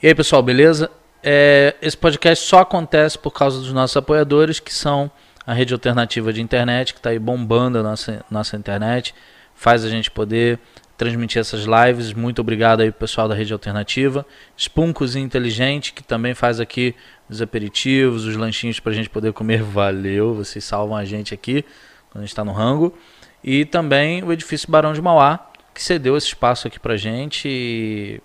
[0.00, 0.88] E aí, pessoal, beleza?
[1.20, 5.10] É, esse podcast só acontece por causa dos nossos apoiadores, que são
[5.44, 9.12] a rede alternativa de internet, que está aí bombando a nossa, nossa internet,
[9.56, 10.60] faz a gente poder
[10.96, 12.12] transmitir essas lives.
[12.12, 14.24] Muito obrigado aí, pessoal da rede alternativa.
[14.56, 16.94] Spuncozinho Inteligente, que também faz aqui
[17.28, 19.64] os aperitivos, os lanchinhos para a gente poder comer.
[19.66, 21.64] Valeu, vocês salvam a gente aqui
[22.08, 22.96] quando a gente está no rango.
[23.42, 27.48] E também o edifício Barão de Mauá, que cedeu esse espaço aqui para gente.
[27.48, 28.20] E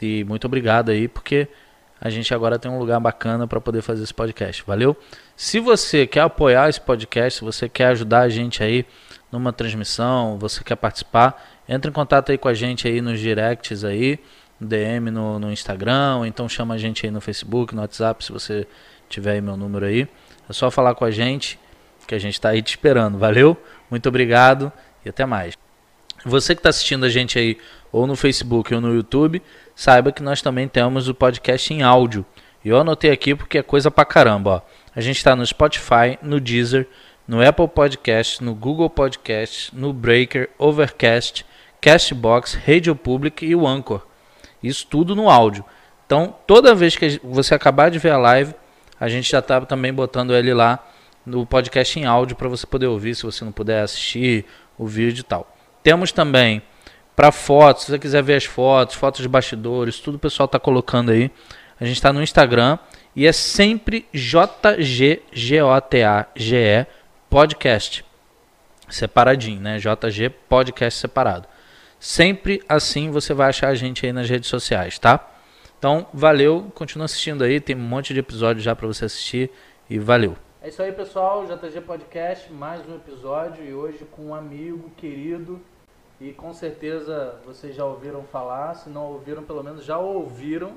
[0.00, 1.48] e muito obrigado aí, porque
[2.00, 4.62] a gente agora tem um lugar bacana para poder fazer esse podcast.
[4.66, 4.96] Valeu?
[5.36, 8.84] Se você quer apoiar esse podcast, se você quer ajudar a gente aí
[9.32, 13.84] numa transmissão, você quer participar, entre em contato aí com a gente aí nos directs
[13.84, 14.18] aí,
[14.60, 18.30] DM no, no Instagram, ou então chama a gente aí no Facebook, no WhatsApp, se
[18.30, 18.66] você
[19.08, 20.06] tiver aí meu número aí.
[20.48, 21.58] É só falar com a gente,
[22.06, 23.18] que a gente está aí te esperando.
[23.18, 23.56] Valeu?
[23.90, 24.70] Muito obrigado
[25.04, 25.54] e até mais.
[26.24, 27.58] Você que está assistindo a gente aí
[27.92, 29.42] ou no Facebook ou no YouTube,
[29.74, 32.24] saiba que nós também temos o podcast em áudio.
[32.64, 34.50] E eu anotei aqui porque é coisa pra caramba.
[34.50, 34.60] Ó.
[34.94, 36.88] A gente está no Spotify, no Deezer,
[37.26, 41.44] no Apple Podcast, no Google Podcast, no Breaker, Overcast,
[41.80, 44.06] Castbox, Radio Public e o Anchor.
[44.62, 45.64] Isso tudo no áudio.
[46.06, 48.54] Então, toda vez que você acabar de ver a live,
[48.98, 50.86] a gente já está também botando ele lá
[51.24, 54.44] no podcast em áudio para você poder ouvir, se você não puder assistir
[54.78, 55.54] o vídeo e tal.
[55.82, 56.62] Temos também
[57.16, 60.58] para fotos, se você quiser ver as fotos, fotos de bastidores, tudo o pessoal está
[60.58, 61.30] colocando aí.
[61.80, 62.78] A gente está no Instagram
[63.14, 65.26] e é sempre JGGOTAGE
[67.30, 68.04] podcast.
[68.88, 69.78] Separadinho, né?
[69.78, 71.48] JG podcast separado.
[71.98, 75.30] Sempre assim você vai achar a gente aí nas redes sociais, tá?
[75.78, 79.50] Então, valeu, continua assistindo aí, tem um monte de episódios já para você assistir
[79.88, 80.36] e valeu.
[80.62, 85.60] É isso aí, pessoal, JG Podcast, mais um episódio e hoje com um amigo querido
[86.20, 90.72] e com certeza vocês já ouviram falar, se não ouviram, pelo menos já ouviram,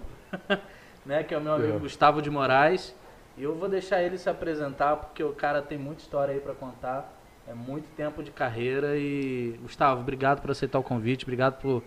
[1.05, 1.23] né?
[1.23, 1.79] Que é o meu amigo é.
[1.79, 2.95] Gustavo de Moraes.
[3.37, 6.55] E eu vou deixar ele se apresentar porque o cara tem muita história aí para
[6.55, 7.13] contar.
[7.47, 11.81] É muito tempo de carreira e Gustavo, obrigado por aceitar o convite, obrigado por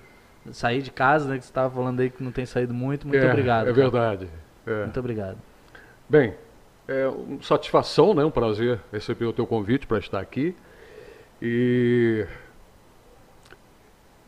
[0.52, 1.36] sair de casa, né?
[1.36, 3.06] Que você estava falando aí que não tem saído muito.
[3.06, 3.68] Muito é, obrigado.
[3.68, 4.28] É verdade.
[4.66, 4.84] É.
[4.84, 5.38] Muito obrigado.
[6.08, 6.34] Bem,
[6.88, 8.24] é uma satisfação, né?
[8.24, 10.56] Um prazer receber o teu convite para estar aqui.
[11.42, 12.26] E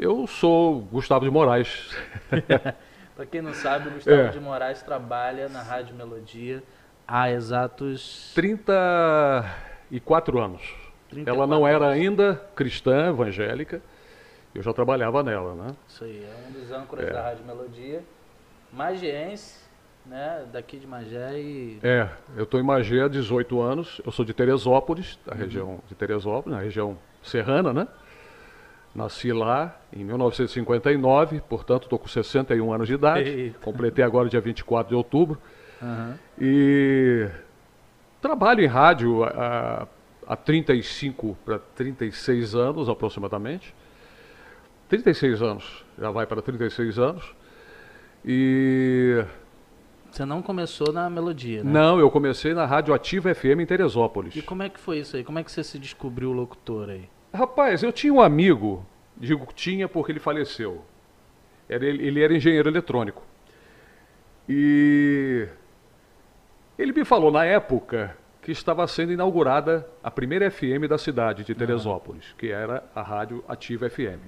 [0.03, 1.97] eu sou Gustavo de Moraes.
[3.15, 4.29] Para quem não sabe, o Gustavo é.
[4.29, 6.61] de Moraes trabalha na Rádio Melodia
[7.07, 10.63] há exatos 34 anos.
[11.11, 13.81] 34 Ela não era ainda cristã, evangélica.
[14.55, 15.77] Eu já trabalhava nela, né?
[15.89, 17.13] Isso aí, é um dos âncoras é.
[17.13, 18.03] da Rádio Melodia.
[18.73, 19.61] Magiense,
[20.05, 20.47] né?
[20.53, 21.79] Daqui de Magé e...
[21.83, 24.01] É, eu estou em Magé há 18 anos.
[24.05, 25.39] Eu sou de Teresópolis, da uhum.
[25.39, 27.87] região de Teresópolis, na região serrana, né?
[28.95, 33.31] Nasci lá em 1959, portanto estou com 61 anos de idade.
[33.31, 33.59] Eita.
[33.61, 35.39] Completei agora dia 24 de outubro.
[35.81, 36.15] Uhum.
[36.39, 37.29] E
[38.21, 39.89] trabalho em rádio há,
[40.27, 43.75] há 35 para 36 anos aproximadamente.
[44.89, 47.35] 36 anos, já vai para 36 anos.
[48.25, 49.25] E.
[50.11, 51.73] Você não começou na melodia, né?
[51.73, 54.37] Não, eu comecei na Rádio Ativa FM em Teresópolis.
[54.37, 55.25] E como é que foi isso aí?
[55.25, 57.09] Como é que você se descobriu locutor aí?
[57.33, 58.85] Rapaz, eu tinha um amigo,
[59.17, 60.85] digo tinha porque ele faleceu.
[61.69, 63.23] Era, ele era engenheiro eletrônico.
[64.47, 65.49] E
[66.79, 71.55] ele me falou na época que estava sendo inaugurada a primeira FM da cidade de
[71.55, 72.37] Teresópolis, uhum.
[72.37, 74.21] que era a Rádio Ativa FM.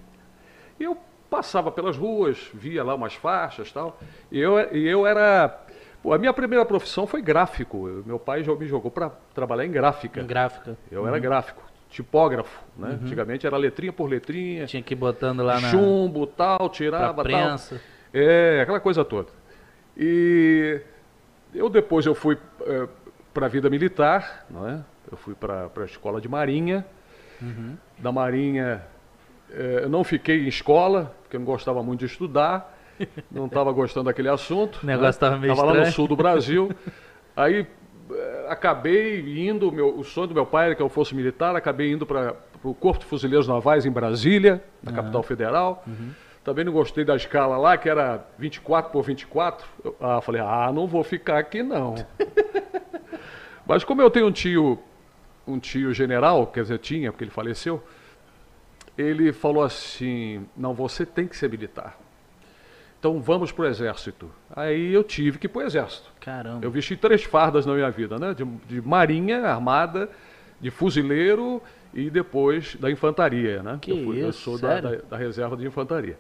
[0.81, 0.97] E eu
[1.29, 3.99] passava pelas ruas, via lá umas faixas tal,
[4.31, 5.63] e eu, e eu era.
[6.03, 8.03] Pô, a minha primeira profissão foi gráfico.
[8.07, 10.21] Meu pai já me jogou para trabalhar em gráfica.
[10.21, 10.79] Em gráfica.
[10.91, 11.09] Eu uhum.
[11.09, 12.89] era gráfico tipógrafo, né?
[12.89, 12.95] Uhum.
[13.05, 14.67] Antigamente era letrinha por letrinha.
[14.67, 15.71] Tinha que ir botando lá na...
[15.71, 17.77] Chumbo, tal, tirava, prensa.
[17.77, 18.21] tal.
[18.21, 19.29] É, aquela coisa toda.
[19.97, 20.81] E
[21.55, 22.89] eu depois eu fui é,
[23.33, 24.81] para a vida militar, não é?
[25.11, 26.85] Eu fui para a escola de marinha.
[27.41, 27.77] Uhum.
[27.99, 28.83] Da marinha
[29.51, 32.73] é, eu não fiquei em escola, porque eu não gostava muito de estudar.
[33.29, 34.79] Não estava gostando daquele assunto.
[34.85, 35.41] O negócio estava né?
[35.41, 36.71] meio Estava lá no sul do Brasil.
[37.35, 37.67] Aí
[38.49, 42.05] acabei indo, meu, o sonho do meu pai era que eu fosse militar, acabei indo
[42.05, 44.97] para o Corpo de Fuzileiros Navais em Brasília, na uhum.
[44.97, 45.85] capital federal.
[45.87, 46.11] Uhum.
[46.43, 49.67] Também não gostei da escala lá, que era 24 por 24.
[49.83, 51.95] Eu ah, falei, ah, não vou ficar aqui não.
[53.67, 54.79] Mas como eu tenho um tio,
[55.47, 57.83] um tio general, quer dizer, tinha, porque ele faleceu,
[58.97, 61.99] ele falou assim, não, você tem que ser militar.
[63.05, 64.31] Então vamos para o exército.
[64.57, 66.11] Aí eu tive que ir para o exército.
[66.19, 66.65] Caramba.
[66.65, 68.33] Eu vesti três fardas na minha vida, né?
[68.33, 70.09] De, de, marinha, armada,
[70.59, 71.61] de fuzileiro
[71.93, 73.79] e depois da infantaria, né?
[73.79, 76.19] Que eu, fui, isso, eu sou da, da, da, reserva de infantaria.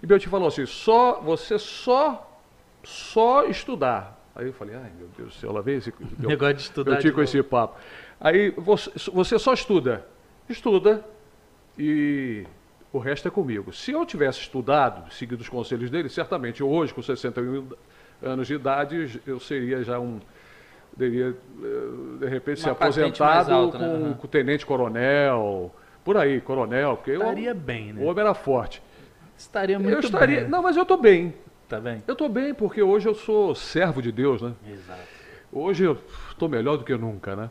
[0.00, 2.40] E meu tio falou assim: só, você só
[2.84, 4.16] só estudar.
[4.36, 5.92] Aí eu falei, ai meu Deus do céu, lá vem esse.
[6.22, 7.76] Eu, Negócio de estudar eu tinha com esse papo.
[8.20, 10.06] Aí você, você só estuda.
[10.48, 11.04] Estuda
[11.76, 12.46] e
[12.92, 13.72] o resto é comigo.
[13.72, 17.66] Se eu tivesse estudado, seguido os conselhos dele, certamente hoje, com 61
[18.22, 20.20] anos de idade, eu seria já um.
[20.94, 23.86] Deveria, eh, de repente, ser Uma aposentado alta, né?
[23.88, 24.12] com, Uhum.
[24.14, 25.74] com tenente-coronel,
[26.04, 28.04] por aí, coronel, porque eu- Estaria bem, o né?
[28.04, 28.82] homem era forte.
[29.36, 30.36] Estaria muito eu estaria.
[30.36, 30.44] bem.
[30.44, 30.50] né?
[30.50, 31.34] Não, mas eu estou bem.
[31.68, 32.02] Tá bem?
[32.06, 34.52] Eu estou bem porque hoje eu sou servo de Deus, né?
[34.70, 35.00] Exato.
[35.50, 35.96] Hoje eu
[36.30, 37.50] estou melhor do que nunca, né?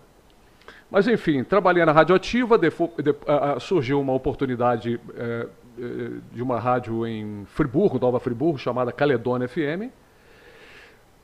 [0.91, 2.59] Mas enfim, trabalhei na Radioativa,
[3.25, 5.47] ah, ah, surgiu uma oportunidade eh,
[5.79, 9.89] eh, de uma rádio em Friburgo, Nova Friburgo, chamada Caledônia FM.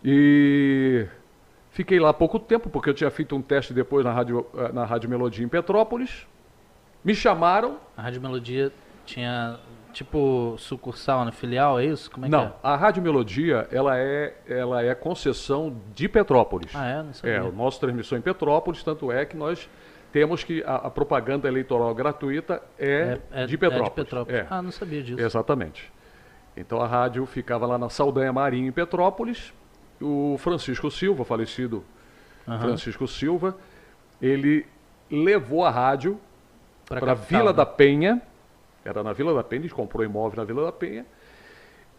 [0.06, 1.06] E
[1.72, 4.86] fiquei lá pouco tempo, porque eu tinha feito um teste depois na Rádio, ah, na
[4.86, 6.26] rádio Melodia em Petrópolis.
[7.04, 7.78] Me chamaram.
[7.98, 8.72] A Rádio Melodia
[9.06, 9.60] tinha,
[9.98, 12.10] tipo, sucursal na filial, é isso?
[12.12, 16.74] Como é Não, que a Rádio Melodia, ela é, ela é concessão de Petrópolis.
[16.74, 16.78] é?
[16.78, 17.04] Ah, é?
[17.04, 17.36] Não sabia.
[17.36, 19.68] É, o nosso transmissão em Petrópolis, tanto é que nós
[20.12, 23.18] temos que a, a propaganda eleitoral gratuita é,
[23.48, 24.14] de Petrópolis.
[24.30, 25.20] É, Ah, não sabia disso.
[25.20, 25.92] exatamente.
[26.56, 29.54] Então a rádio ficava lá na Saldanha Marinho, em Petrópolis.
[30.02, 31.84] O Francisco Silva, falecido
[32.48, 32.60] Aham.
[32.60, 33.58] Francisco Silva,
[34.22, 34.66] ele
[35.10, 36.20] levou a rádio
[36.86, 37.54] para Vila né?
[37.54, 38.22] da Penha.
[38.86, 41.06] Era na Vila da Penha, a gente comprou imóvel na Vila da Penha.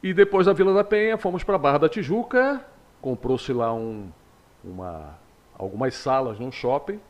[0.02, 2.64] E depois da Vila da Penha, fomos para a Barra da Tijuca,
[3.00, 4.08] comprou-se lá um,
[4.64, 5.18] uma,
[5.58, 7.00] algumas salas num shopping.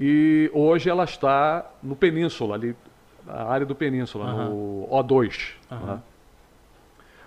[0.00, 2.74] E hoje ela está no Península, ali,
[3.26, 4.48] na área do Península, Aham.
[4.48, 5.52] no O2.
[5.70, 5.86] Aham.
[5.94, 6.02] né?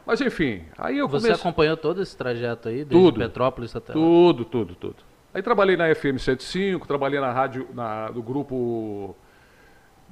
[0.05, 1.41] Mas enfim, aí eu Você comecei.
[1.41, 3.19] acompanhou todo esse trajeto aí, desde Tudo.
[3.19, 3.99] Petrópolis até lá?
[3.99, 4.97] Tudo, tudo, tudo.
[5.33, 9.15] Aí trabalhei na FM 75, trabalhei na rádio, na, do grupo,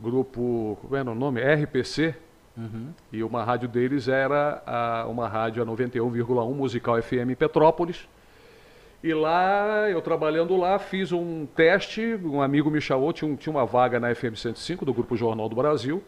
[0.03, 1.41] grupo, como era o nome?
[1.41, 2.13] RPC,
[2.55, 2.89] Uhum.
[3.11, 8.07] e uma rádio deles era a- uma rádio a 91,1 Musical FM Petrópolis.
[9.03, 13.51] E lá, eu trabalhando lá, fiz um teste, um amigo me chamou, tinha, um- tinha
[13.51, 16.01] uma vaga na FM 105 do Grupo Jornal do Brasil.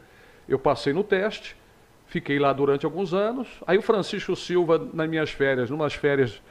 [0.48, 1.58] Eu passei no teste,
[2.06, 3.48] fiquei lá durante alguns anos.
[3.68, 6.42] Aí o Francisco Silva, nas minhas férias, numas férias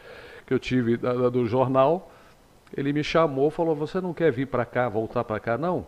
[0.46, 2.10] que eu tive da- da- do jornal,
[2.76, 5.86] ele me chamou, falou: "Você não quer vir para cá, voltar para cá, não?"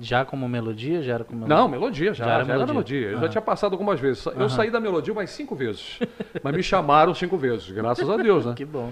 [0.00, 1.02] Já como melodia?
[1.02, 1.56] Já era como melodia?
[1.56, 2.72] Não, melodia, já, Já já era era, melodia.
[2.74, 3.06] melodia.
[3.08, 3.20] Eu Aham.
[3.22, 4.24] já tinha passado algumas vezes.
[4.26, 4.48] Eu Aham.
[4.48, 5.98] saí da melodia umas cinco vezes.
[6.42, 8.54] mas me chamaram cinco vezes, graças a Deus, né?
[8.56, 8.90] Que bom.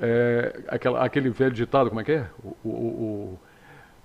[0.00, 2.26] É, aquela- aquele velho ditado, como é que é?
[2.42, 3.38] O, o, o,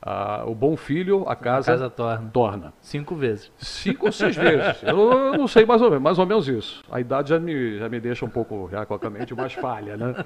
[0.05, 2.29] a- o bom filho, a casa, Casa torna.
[2.31, 2.73] torna.
[2.79, 3.51] Cinco vezes.
[3.57, 4.83] Cinco ou seis vezes.
[4.83, 6.83] Eu, eu não sei mais ou menos, mais ou menos isso.
[6.91, 9.97] A idade já me, já me deixa um pouco, já com a mente mais falha,
[9.97, 10.23] né?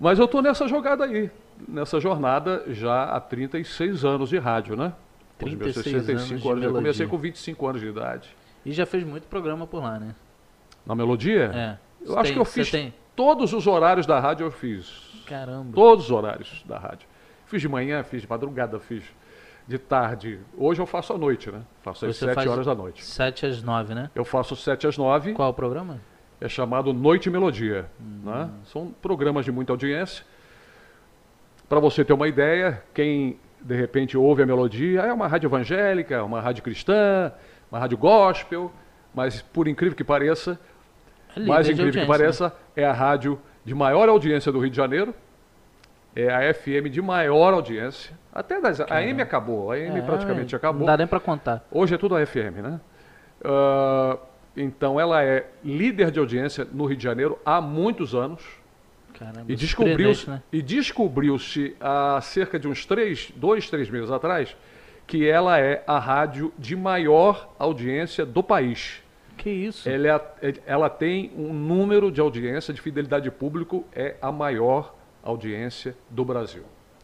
[0.00, 1.30] Mas eu estou nessa jogada aí,
[1.68, 4.94] nessa jornada já há 36 anos de rádio, né?
[5.42, 8.34] Os meus 36 anos de Eu comecei com 25 anos de idade.
[8.64, 10.14] E já fez muito programa por lá, né?
[10.86, 11.50] Na melodia?
[11.54, 11.78] É.
[12.06, 12.72] Eu acho que eu fiz
[13.14, 15.24] todos os horários da rádio eu fiz.
[15.26, 15.72] Caramba.
[15.74, 17.06] Todos os horários da rádio.
[17.46, 19.04] Fiz de manhã, fiz de madrugada, fiz
[19.66, 20.40] de tarde.
[20.56, 21.62] Hoje eu faço à noite, né?
[21.82, 23.04] Faço às Você 7 faz horas da noite.
[23.04, 24.10] Sete às nove, né?
[24.14, 26.00] Eu faço 7 às 9, Qual o programa?
[26.40, 27.86] é chamado Noite e Melodia.
[28.00, 28.20] Hum.
[28.24, 28.50] né?
[28.64, 30.24] São programas de muita audiência.
[31.68, 36.22] Para você ter uma ideia, quem de repente ouve a melodia, é uma rádio evangélica,
[36.22, 37.32] uma rádio cristã,
[37.70, 38.70] uma rádio gospel,
[39.14, 40.58] mas por incrível que pareça,
[41.34, 45.14] É mais incrível que pareça, é a rádio de maior audiência do Rio de Janeiro.
[46.16, 48.16] É a FM de maior audiência.
[48.32, 49.74] Até das, a AM acabou, a?
[49.76, 50.80] AM É, praticamente acabou.
[50.80, 51.64] Não dá nem pra contar.
[51.70, 52.80] Hoje é tudo a FM, né?
[53.44, 54.18] Ah,
[54.56, 58.42] então ela é líder de audiência no Rio de Janeiro há muitos anos.
[59.18, 60.42] Caramba, E descobriu-se né?
[60.52, 64.56] e descobriu-se há cerca de uns três, dois, três meses atrás
[65.06, 69.02] que ela é a rádio de maior audiência do país.
[69.36, 69.88] Que isso?
[69.88, 70.08] Ela,
[70.40, 74.93] é é- ela tem um número de audiência de fidelidade público é a maior
[75.24, 76.62] audiência do Brasil.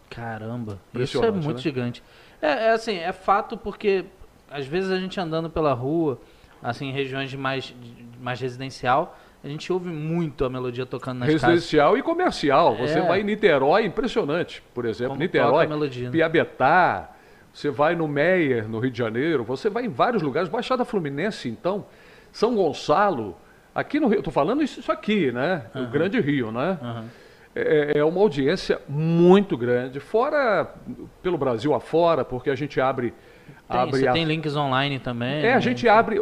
[0.09, 1.63] Caramba, isso é muito né?
[1.63, 2.03] gigante.
[2.43, 4.05] É, é assim, é fato porque
[4.51, 6.21] às vezes a gente andando pela rua,
[6.63, 7.75] assim, em regiões de mais, de
[8.21, 11.43] mais residencial, a gente ouve muito a melodia tocando nas casas.
[11.43, 12.77] Residencial e comercial.
[12.77, 13.03] Você É.
[13.07, 14.63] vai em Niterói, impressionante.
[14.75, 16.11] Por exemplo, Como Niterói, melodia, né?
[16.11, 17.11] Piabetá,
[17.53, 20.49] você vai no Meier, no Rio de Janeiro, você vai em vários lugares.
[20.49, 21.87] Baixada Fluminense, então,
[22.33, 23.37] São Gonçalo.
[23.75, 25.67] Aqui no Rio, estou falando isso, isso aqui, né?
[25.75, 26.79] O Grande Rio, né?
[26.83, 27.05] Aham.
[27.67, 30.73] É, é uma audiência muito grande, fora
[31.23, 33.13] pelo Brasil afora, porque a gente abre.
[33.69, 35.45] Tem, abre a- tem links online também.
[35.45, 35.61] é, a né?
[35.61, 36.19] gente abre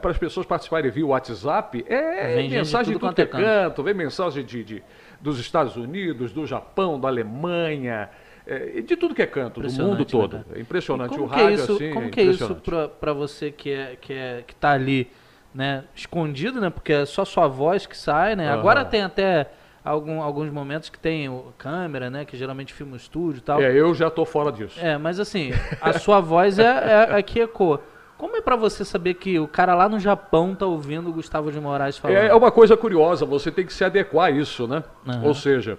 [0.00, 3.42] para as pessoas participarem via WhatsApp, é Vem mensagem de tudo tudo que é quanto
[3.42, 3.82] é canto.
[3.82, 4.82] vem mensagem de, de-
[5.20, 8.08] dos Estados Unidos, do Japão, da Alemanha,
[8.46, 10.38] é, de tudo que é canto, do mundo todo.
[10.38, 10.58] né, cara?
[10.58, 11.18] É impressionante.
[11.18, 12.56] o é rádio isso, assim, como que é isso
[13.00, 15.10] para você que é que é que tá ali
[15.54, 16.70] né, escondido, né?
[16.70, 18.48] Porque é só sua voz que sai, né?
[18.48, 18.58] Aham.
[18.58, 19.48] Agora tem até
[19.84, 22.24] algum, alguns momentos que tem câmera, né?
[22.24, 23.60] Que geralmente filma o estúdio e tal.
[23.60, 24.78] É, eu já tô fora disso.
[24.80, 27.80] É, mas assim, a sua voz é, é a que ecoa.
[28.18, 31.50] Como é pra você saber que o cara lá no Japão tá ouvindo o Gustavo
[31.50, 32.18] de Moraes falando?
[32.18, 34.84] É, é uma coisa curiosa, você tem que se adequar a isso, né?
[35.08, 35.22] Aham.
[35.24, 35.78] Ou seja,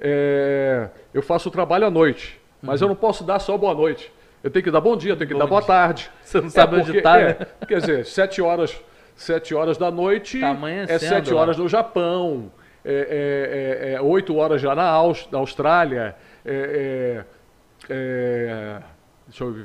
[0.00, 2.86] é, eu faço o trabalho à noite, mas Uhum.
[2.86, 4.10] eu não posso dar só boa noite.
[4.42, 5.68] Eu tenho que dar bom dia, eu tenho que Bom dar boa dia.
[5.68, 6.10] tarde.
[6.24, 7.46] Você não sabe onde porque- tá, é, né?
[7.68, 8.74] Quer dizer, sete horas,
[9.14, 10.56] sete horas da noite Tá
[10.88, 12.50] é sete horas no Japão,
[12.84, 17.24] é, é, é, é oito horas já na, Aus- na Austrália, é,
[17.88, 18.78] é, é,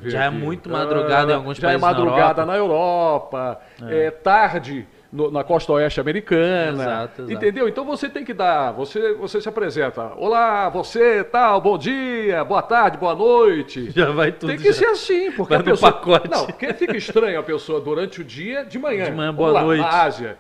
[0.10, 0.38] Já é aqui.
[0.38, 2.46] muito madrugada em alguns já países é na madrugada Europa.
[2.46, 7.32] na Europa, é, tarde no- na costa oeste americana, Exato, exato.
[7.32, 7.68] entendeu?
[7.68, 12.62] Então você tem que dar, você, você se apresenta, olá, você, tal, bom dia, boa
[12.62, 13.90] tarde, boa noite.
[13.96, 14.50] Já vai tudo.
[14.50, 14.74] Tem que já.
[14.74, 15.92] ser assim, porque Vai a pessoa...
[15.92, 16.30] pacote.
[16.30, 19.06] Não, porque fica estranho a pessoa durante o dia, de manhã.
[19.06, 19.82] De manhã, boa lá, noite.
[19.82, 20.38] Na Ásia.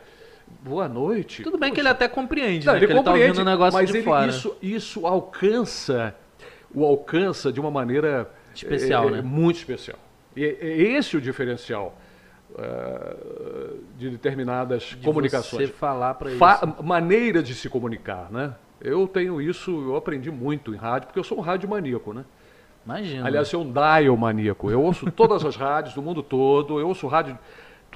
[0.67, 1.43] Boa noite.
[1.43, 2.79] Tudo bem que ele até compreende, Não, né?
[2.79, 4.27] ele que ele tá compreende, ouvindo o negócio mas de ele- fora.
[4.27, 6.15] Isso, isso alcança,
[6.73, 9.21] o alcança de uma maneira Especial, é, né?
[9.21, 9.97] Muito especial.
[10.35, 11.95] E é é esse o diferencial
[12.57, 13.15] ah,
[13.97, 15.67] de determinadas De comunicações.
[15.69, 16.37] Você falar isso.
[16.37, 18.53] Fa- maneira de se comunicar, né?
[18.81, 22.23] Eu tenho isso, eu aprendi muito em rádio, porque eu sou um rádio maníaco, né?
[22.85, 23.25] Imagina.
[23.27, 24.71] Aliás, eu sou um dial maníaco.
[24.71, 27.37] Eu ouço todas as rádios do mundo todo, eu ouço rádio,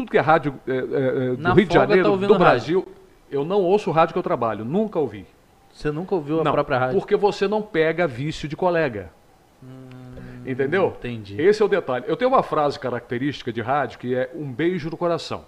[0.01, 0.79] tudo que é rádio é, é, é,
[1.35, 2.87] do Na Rio de folga, Janeiro, tá do Brasil.
[3.29, 5.25] Eu não ouço o rádio que eu trabalho, nunca ouvi.
[5.71, 6.99] Você nunca ouviu a não, própria rádio?
[6.99, 9.11] porque você não pega vício de colega.
[10.45, 10.87] Entendeu?
[10.87, 11.41] Hum, entendi.
[11.41, 12.05] Esse é o detalhe.
[12.07, 15.45] Eu tenho uma frase característica de rádio que é um beijo no coração.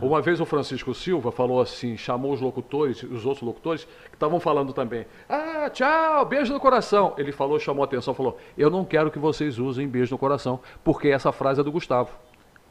[0.00, 4.40] Uma vez o Francisco Silva falou assim, chamou os locutores, os outros locutores, que estavam
[4.40, 5.04] falando também.
[5.28, 7.12] Ah, tchau, beijo no coração.
[7.18, 10.60] Ele falou, chamou a atenção, falou, eu não quero que vocês usem beijo no coração,
[10.82, 12.10] porque essa frase é do Gustavo.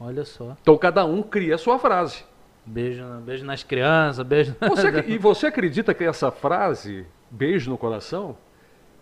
[0.04, 0.56] Olha só.
[0.60, 2.24] Então cada um cria a sua frase.
[2.64, 4.54] Beijo, beijo nas crianças, beijo.
[4.68, 8.36] Você e você acredita que essa frase, beijo no coração,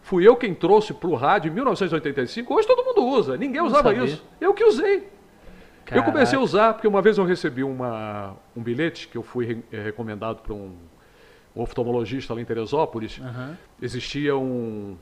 [0.02, 2.54] fui eu quem trouxe para o rádio em 1985?
[2.54, 4.04] Hoje todo mundo usa, ninguém Não usava sabia.
[4.04, 4.24] isso.
[4.40, 5.08] Eu que usei.
[5.90, 6.44] Eu comecei a Caraca.
[6.44, 10.40] usar, porque uma vez eu recebi uma, um bilhete que eu fui re- eh, recomendado
[10.40, 10.76] para um,
[11.56, 13.20] um oftalmologista lá em Teresópolis.
[13.20, 13.58] Aham.
[13.82, 14.96] Existia um,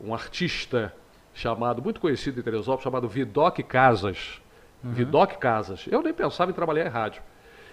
[0.00, 0.94] um artista
[1.34, 4.39] chamado, muito conhecido em Teresópolis, chamado Vidoc Casas.
[4.82, 4.92] Uhum.
[4.92, 5.86] Vidoc Casas.
[5.90, 7.22] Eu nem pensava em trabalhar em rádio.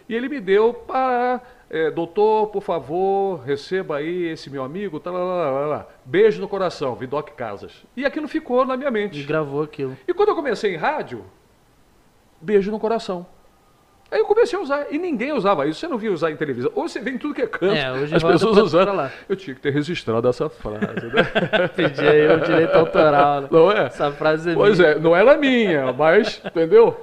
[0.09, 5.11] E ele me deu para, eh, doutor, por favor, receba aí esse meu amigo, lá,
[5.11, 5.87] lá, lá, lá.
[6.05, 7.83] beijo no coração, Vidoc Casas.
[7.95, 9.23] E aquilo ficou na minha E mente.
[9.23, 9.97] gravou aquilo.
[10.07, 11.25] E quando eu comecei em rádio,
[12.39, 13.25] beijo no coração.
[14.09, 16.71] Aí eu comecei a usar, e ninguém usava isso, você não via usar em televisão.
[16.73, 19.11] Hoje você vê em tudo que é canto, É, hoje as pessoas usando.
[19.27, 21.67] Eu tinha que ter registrado essa frase, né?
[21.75, 23.41] Pedi aí o direito autoral.
[23.41, 23.47] né?
[23.51, 23.87] Não é?
[23.87, 24.91] Essa frase é Pois minha.
[24.91, 26.95] é, não era minha, mas, entendeu?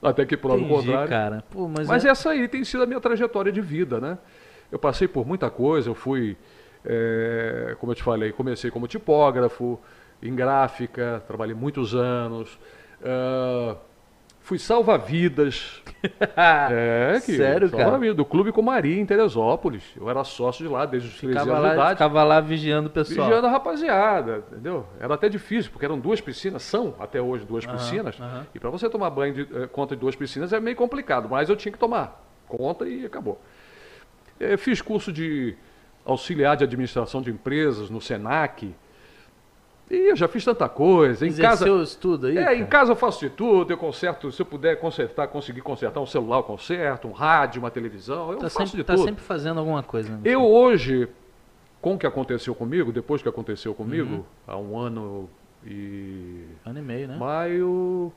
[0.00, 1.08] Até que prova o Entendi, contrário.
[1.08, 1.44] cara.
[1.50, 2.10] Pô, mas, Mas é...
[2.10, 4.16] essa aí tem sido a minha trajetória de vida, né?
[4.70, 6.36] Eu passei por muita coisa, eu fui,
[6.84, 9.80] é, como eu te falei, comecei como tipógrafo,
[10.22, 12.56] em gráfica, trabalhei muitos anos,
[13.04, 13.74] ah,
[14.46, 15.82] fui salva-vidas.
[16.36, 18.14] É, que Sério, cara?
[18.14, 19.82] do Clube Comaria, em Teresópolis.
[19.96, 21.90] Eu era sócio de lá desde os 13 ficava, anos de lá, idade.
[21.96, 23.26] ficava lá vigiando o pessoal.
[23.26, 24.86] Vigiando a rapaziada, entendeu?
[25.00, 28.20] Era até difícil, porque eram duas piscinas, são até hoje duas Aham, piscinas.
[28.20, 28.46] aham.
[28.54, 31.48] E para você tomar banho de eh, conta de duas piscinas é meio complicado, mas
[31.48, 33.40] eu tinha que tomar conta e acabou.
[34.38, 35.56] Eh, fiz curso de
[36.04, 38.72] auxiliar de administração de empresas no Senac.
[39.90, 41.24] E eu já fiz tanta coisa.
[41.24, 42.36] Em casa, Exerceu isso tudo aí?
[42.36, 42.56] é, cara?
[42.56, 46.06] em casa eu faço de tudo, eu conserto, se eu puder consertar, conseguir consertar um
[46.06, 49.04] celular, eu conserto, um rádio, uma televisão, eu Tá faço sempre, de tá tudo.
[49.04, 50.10] sempre fazendo alguma coisa.
[50.10, 50.20] Né?
[50.24, 51.08] Eu hoje,
[51.80, 54.24] com o que aconteceu comigo, depois que aconteceu comigo, Uhum.
[54.48, 55.30] há um ano
[55.64, 57.16] e Ano e meio, né?
[57.16, 58.12] maio,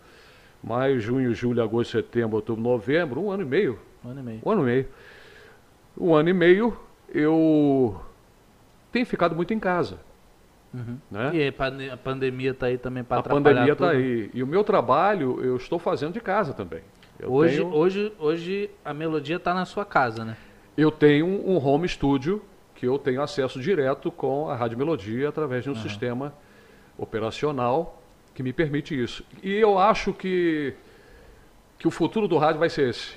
[0.63, 4.41] maio, junho, julho, agosto, setembro, outubro, novembro, um ano e meio, Um ano e meio.
[4.43, 4.87] um ano e meio.
[5.99, 6.77] Um ano e meio
[7.13, 7.99] eu
[8.91, 9.99] tenho ficado muito em casa.
[10.73, 10.97] Uhum.
[11.09, 11.31] Né?
[11.33, 13.85] E a pandemia tá aí também para A atrapalhar pandemia tudo.
[13.87, 14.29] está aí.
[14.33, 16.81] E o meu trabalho eu estou fazendo de casa também.
[17.19, 20.37] Eu Hoje, tenho, hoje, hoje a melodia tá na sua casa, né?
[20.77, 22.41] eu tenho um home studio
[22.75, 26.33] que eu tenho acesso direto com a Rádio Melodia através de um sistema
[26.97, 28.01] operacional
[28.33, 29.23] que me permite isso.
[29.43, 30.73] E eu acho que,
[31.77, 33.13] que o futuro do rádio vai ser esse.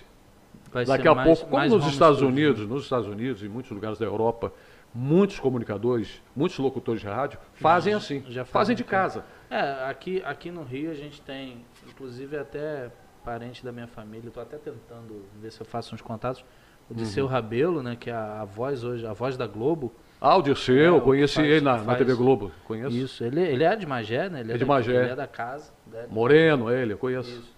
[0.73, 2.33] Vai Daqui ser a mais- pouco, como nos Estados studio.
[2.35, 4.53] Unidos, nos Estados Unidos e muitos lugares da Europa,
[4.95, 9.25] muitos comunicadores, muitos locutores de rádio fazem assim, já fazem de casa.
[9.51, 12.91] É, aqui, aqui no Rio a gente tem, inclusive até
[13.25, 16.45] parente da minha família, estou até tentando ver se eu faço uns contatos.
[16.91, 16.97] O Uhum.
[16.97, 19.93] Disseu Rabelo, né, que é a, a voz hoje, a voz da Globo.
[20.21, 22.95] É, seu, o que conheci faz- ele na, na TV Globo, conheço.
[22.97, 24.41] Isso, ele, ele é de Magé, né?
[24.41, 24.95] Ele É de da- Magé.
[25.03, 25.73] Ele é da casa.
[25.91, 26.07] né?
[26.11, 27.31] Moreno, ele, eu conheço.
[27.31, 27.57] Isso.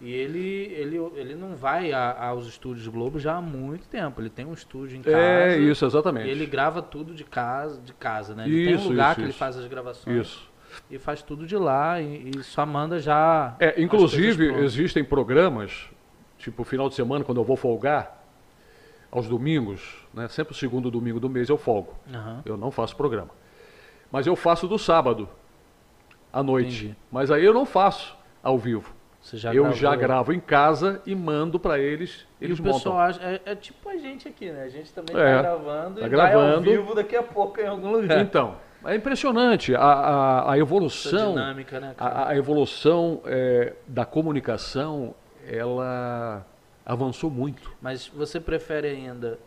[0.00, 0.38] E ele,
[0.74, 4.20] ele, ele não vai a- aos estúdios Globo já há muito tempo.
[4.20, 5.16] Ele tem um estúdio em casa.
[5.16, 6.26] É isso, exatamente.
[6.26, 8.46] E ele grava tudo de casa, de casa, né?
[8.46, 9.38] Ele tem Isso, um lugar isso, que ele isso.
[9.38, 10.26] faz as gravações.
[10.26, 10.50] Isso.
[10.90, 13.56] E faz tudo de lá e, e só manda já.
[13.58, 15.88] É, inclusive, existem programas,
[16.36, 18.22] tipo final de semana, quando eu vou folgar,
[19.10, 19.80] aos domingos,
[20.12, 20.28] né?
[20.28, 21.94] Sempre o segundo domingo do mês eu folgo.
[22.12, 22.42] Aham.
[22.44, 23.30] Eu não faço programa.
[24.12, 25.26] Mas eu faço do sábado,
[26.30, 26.84] à noite.
[26.84, 26.96] Entendi.
[27.10, 28.94] Mas aí eu não faço ao vivo.
[29.34, 29.78] Já eu gravou.
[29.78, 33.00] já gravo em casa e mando para eles, E eles o pessoal montam.
[33.00, 33.20] acha.
[33.22, 34.62] É, é tipo a gente aqui, né?
[34.62, 36.70] A gente também É, tá gravando tá e vai ao gravando.
[36.70, 38.20] vivo daqui a pouco em algum lugar.
[38.20, 41.30] Então, é impressionante a, a, a evolução.
[41.34, 41.94] dinâmica, né?
[41.98, 45.14] A, a evolução é, da comunicação,
[45.46, 46.46] ela
[46.84, 47.72] avançou muito.
[47.82, 49.38] Mas você prefere ainda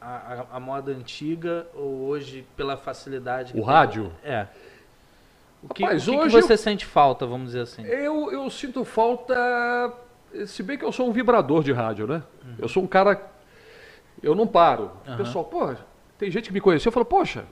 [0.00, 3.52] a, moda antiga ou hoje pela facilidade?
[3.52, 3.64] O tem?
[3.64, 4.12] rádio?
[4.24, 4.46] É.
[5.62, 7.82] O que, Rapaz, o que que hoje você sente falta, vamos dizer assim?
[7.84, 9.92] Eu, eu sinto falta,
[10.46, 12.22] se bem que eu sou um vibrador de rádio, né?
[12.58, 13.20] Eu sou um cara,
[14.22, 14.90] eu não paro.
[15.06, 15.16] Aham.
[15.18, 15.74] Pessoal, pô,
[16.18, 17.44] tem gente que me conheceu e falou, poxa,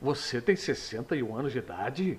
[0.00, 2.18] você tem 61 anos de idade?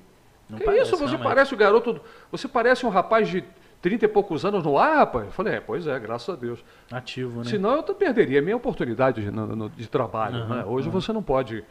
[0.49, 1.23] Não que parece, isso, você realmente.
[1.23, 2.01] parece o garoto,
[2.31, 3.43] você parece um rapaz de
[3.81, 5.25] 30 e poucos anos no ar, rapaz?
[5.25, 6.63] Eu falei, é, pois é, graças a Deus.
[6.91, 7.43] Ativo, né?
[7.45, 10.37] Senão eu perderia a minha oportunidade de, no- no- de trabalho.
[10.37, 10.65] Aham, né?
[10.65, 11.63] Hoje você não pode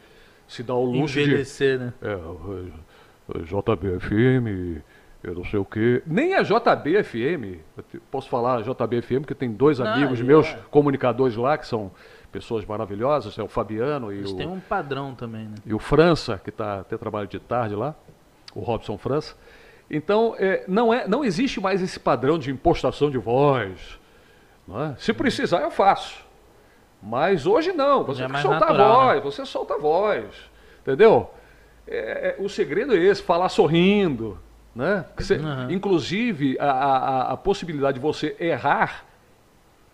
[0.47, 1.21] se dar o luxo de.
[1.21, 1.93] Envelhecer, né?
[2.01, 2.15] É,
[3.39, 4.81] JBFM,
[5.23, 6.01] eu não sei o quê.
[6.05, 10.59] Nem a JBFM, eu te- posso falar JBFM, porque tem dois amigos e meus é.
[10.69, 11.91] comunicadores lá, que são
[12.31, 15.55] pessoas maravilhosas, é o Fabiano e Eles o, têm um padrão também, né?
[15.65, 17.93] e o França, que tá, tem trabalho de tarde lá,
[18.55, 19.35] o Robson França.
[19.89, 23.99] Então, é, não, é, não existe mais esse padrão de impostação de voz.
[24.69, 24.95] é?
[24.97, 26.25] Se precisar, eu faço.
[27.03, 30.27] Mas hoje não, você é tem que soltar a natural, voz, você solta a voz.
[30.81, 31.29] Entendeu?
[31.91, 34.39] É, é, o segredo é esse, falar sorrindo.
[34.73, 35.03] Né?
[35.17, 35.69] Você- Uhum.
[35.71, 39.03] Inclusive, a, a- a possibilidade de você errar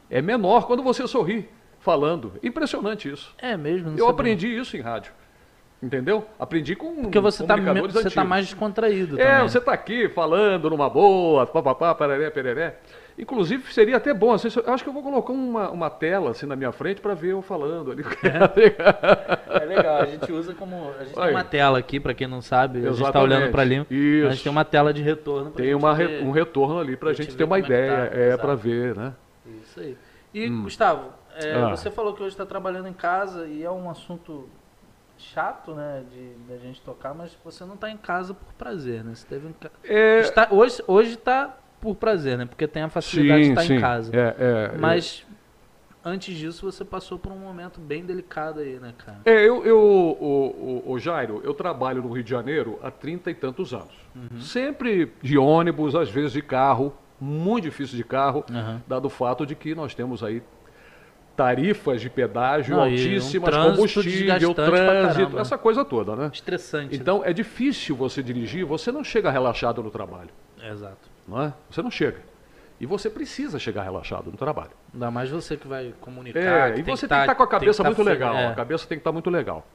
[0.10, 2.34] é menor quando você sorri falando.
[2.44, 3.34] Impressionante isso.
[3.40, 4.10] É mesmo, Eu sabia.
[4.12, 5.12] aprendi isso em rádio.
[5.82, 6.26] Entendeu?
[6.40, 8.24] Aprendi com Porque você tá, você tá antigos.
[8.28, 9.50] mais descontraído É, também.
[9.50, 12.80] você tá aqui falando numa boa, papapá, pereré, pereré.
[13.18, 16.46] Inclusive, seria até bom, assim, eu acho que eu vou colocar uma, uma tela assim
[16.46, 18.04] na minha frente para ver eu falando ali.
[19.60, 20.92] É legal, a gente usa como.
[21.00, 21.32] A gente tem Aí.
[21.32, 23.34] uma tela aqui, pra quem não sabe, a gente tá Exatamente.
[23.34, 23.86] olhando pra ali.
[23.90, 24.28] Isso.
[24.28, 26.24] A gente tem uma tela de retorno Tem uma ver.
[26.24, 28.42] um retorno ali pra pra gente gente ter uma é ideia, tá, é, exato.
[28.44, 29.14] para ver, né?
[29.64, 29.98] Isso aí.
[30.34, 31.70] E, Gustavo, é, Ah.
[31.70, 34.48] você falou que hoje está trabalhando em casa e é um assunto
[35.18, 39.16] chato, né, de da gente tocar, mas você não está em casa por prazer, né?
[39.16, 39.72] Você teve em ca...
[39.84, 42.46] É, Está- hoje hoje está por prazer, né?
[42.46, 43.76] Porque tem a facilidade de sim, estar sim.
[43.76, 44.12] em casa.
[44.16, 44.36] É,
[44.74, 45.26] é, Mas
[46.04, 49.20] antes disso você passou por um momento bem delicado aí, né, cara?
[49.26, 53.30] É, eu, eu o, o, o Jairo, eu trabalho no Rio de Janeiro há trinta
[53.30, 53.94] e tantos anos.
[54.16, 54.42] Uhum.
[54.42, 58.82] Sempre de ônibus, às vezes de carro, muito difícil de carro, Aham.
[58.88, 60.42] dado o fato de que nós temos aí
[61.36, 65.42] tarifas de pedágio Não, um altíssimas, trânsito combustível, trânsito, né?
[65.42, 66.32] essa coisa toda, né?
[66.34, 66.96] Estressante.
[66.96, 66.98] né?
[67.00, 71.17] Então é difícil você dirigir, você não chega relaxado no trabalho, Exato.
[71.28, 71.54] Não é?
[71.70, 72.20] Você não chega.
[72.80, 74.72] E você precisa chegar relaxado no trabalho.
[74.94, 76.40] Ainda mais você que vai comunicar.
[76.76, 78.36] É, e você tem que estar com a cabeça tá muito fe- legal.
[78.36, 78.48] é.
[78.48, 79.66] A cabeça tem que estar muito legal.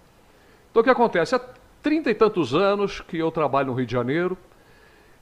[0.71, 1.35] Então o que acontece?
[1.35, 1.41] Há
[1.83, 4.39] trinta e tantos anos que eu trabalho no Rio de Janeiro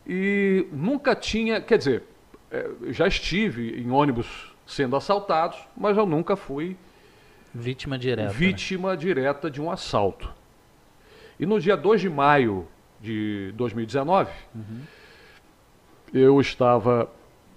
[0.06, 2.02] e nunca tinha, quer dizer,
[2.50, 6.76] é, já estive em ônibus sendo assaltados, mas eu nunca fui
[7.54, 8.28] Vítima direta.
[8.28, 8.34] né?
[8.38, 10.32] vítima direta de um assalto.
[11.38, 12.68] E no dia 2 de maio
[13.00, 14.80] de 2019, Uhum.
[16.12, 17.08] Eu estava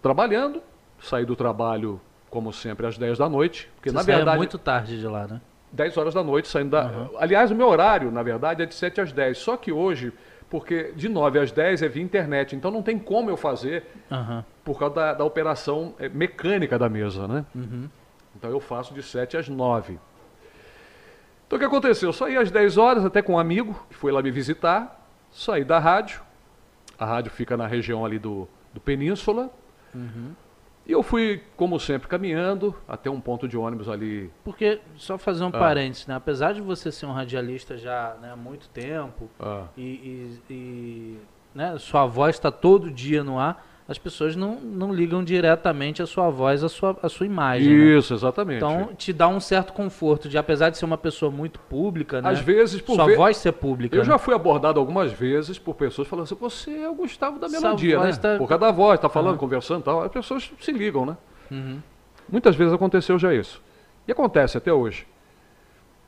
[0.01, 0.61] trabalhando,
[1.01, 4.37] saí do trabalho, como sempre, às 10 da noite, porque Você na verdade.
[4.37, 5.41] muito tarde de lá, né?
[5.71, 6.85] 10 horas da noite, saindo da.
[6.85, 7.09] Uhum.
[7.17, 9.37] Aliás, o meu horário, na verdade, é de 7 às 10.
[9.39, 10.13] Só que hoje,
[10.49, 14.45] porque de 9 às 10 é via internet, então não tem como eu fazer Aham.
[14.63, 17.45] por causa da, da operação eh, mecânica da mesa, né?
[17.55, 17.89] Uhum.
[18.35, 19.97] Então eu faço de 7 às 9.
[21.47, 22.09] Então o que aconteceu?
[22.09, 25.63] Eu saí às 10 horas, até com um amigo, que foi lá me visitar, saí
[25.63, 26.21] da rádio.
[27.03, 29.49] A rádio fica na região ali do, do Península.
[29.93, 30.31] Uhum.
[30.85, 34.31] E eu fui, como sempre, caminhando até um ponto de ônibus ali.
[34.43, 35.51] Porque, só fazer um Ah.
[35.51, 36.15] parênteses, né?
[36.15, 41.17] Apesar de você ser um radialista já né, há muito tempo ah, e, e- e,
[41.53, 46.05] né, sua voz está todo dia no ar, as pessoas não, não ligam diretamente a
[46.05, 47.67] sua voz à sua, à sua imagem.
[47.67, 47.97] né?
[47.97, 48.57] Isso, exatamente.
[48.57, 52.29] Então, te dá um certo conforto de, apesar de ser uma pessoa muito pública, né?
[52.29, 53.95] Às vezes, por sua ve- voz ser pública.
[53.95, 54.05] Eu né?
[54.05, 57.99] já fui abordado algumas vezes por pessoas falando assim, você é o Gustavo da melodia,
[57.99, 58.13] né?
[58.13, 59.37] tá- Por causa da voz, tá falando, Aham.
[59.39, 60.01] conversando e tal.
[60.03, 61.17] As pessoas se ligam, né?
[61.51, 61.79] Uhum.
[62.31, 63.61] Muitas vezes aconteceu já isso.
[64.07, 65.05] E acontece até hoje.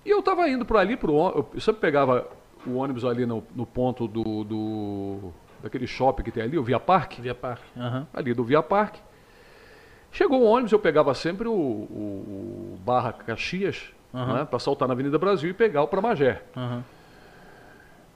[0.05, 1.13] E eu estava indo por ali, pro,
[1.53, 2.25] eu sempre pegava
[2.65, 5.33] o ônibus ali no, no ponto do, do-
[5.65, 7.19] daquele shopping que tem ali, o Via Parque.
[7.21, 7.63] Via Parque.
[7.75, 8.07] Aham.
[8.13, 8.99] ali do Via Parque.
[10.11, 14.45] Chegou o ônibus, eu pegava sempre o, o- o Barra Caxias, Aham.
[14.45, 16.41] para saltar na Avenida Brasil e pegar o para Magé.
[16.55, 16.83] Aham.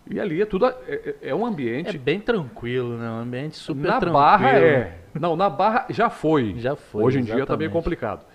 [0.10, 1.98] E ali é tudo, é, é- é um É ambiente.
[1.98, 3.10] bem tranquilo, né?
[3.10, 4.14] Um ambiente super na tranquilo.
[4.14, 4.98] Barra é.
[5.20, 6.56] Não, na Barra já foi.
[6.60, 7.72] Já foi, Hoje em dia está meio exatamente.
[7.74, 8.26] complicado.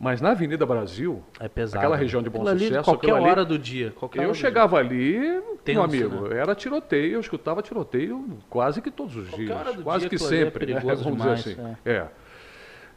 [0.00, 1.76] Mas na Avenida Brasil, É pesado.
[1.84, 3.92] Aquela região de bom Aquilo ali, sucesso, qualquer ali- hora do dia.
[4.14, 5.20] Eu chegava ali,
[5.62, 6.38] Tenso, meu amigo, né?
[6.38, 9.82] era tiroteio, eu escutava tiroteio quase que todos os Qualquer dias.
[9.82, 10.80] Quase dia que é sempre, né?
[10.80, 11.76] perigoso vamos demais, dizer assim.
[11.84, 12.06] É.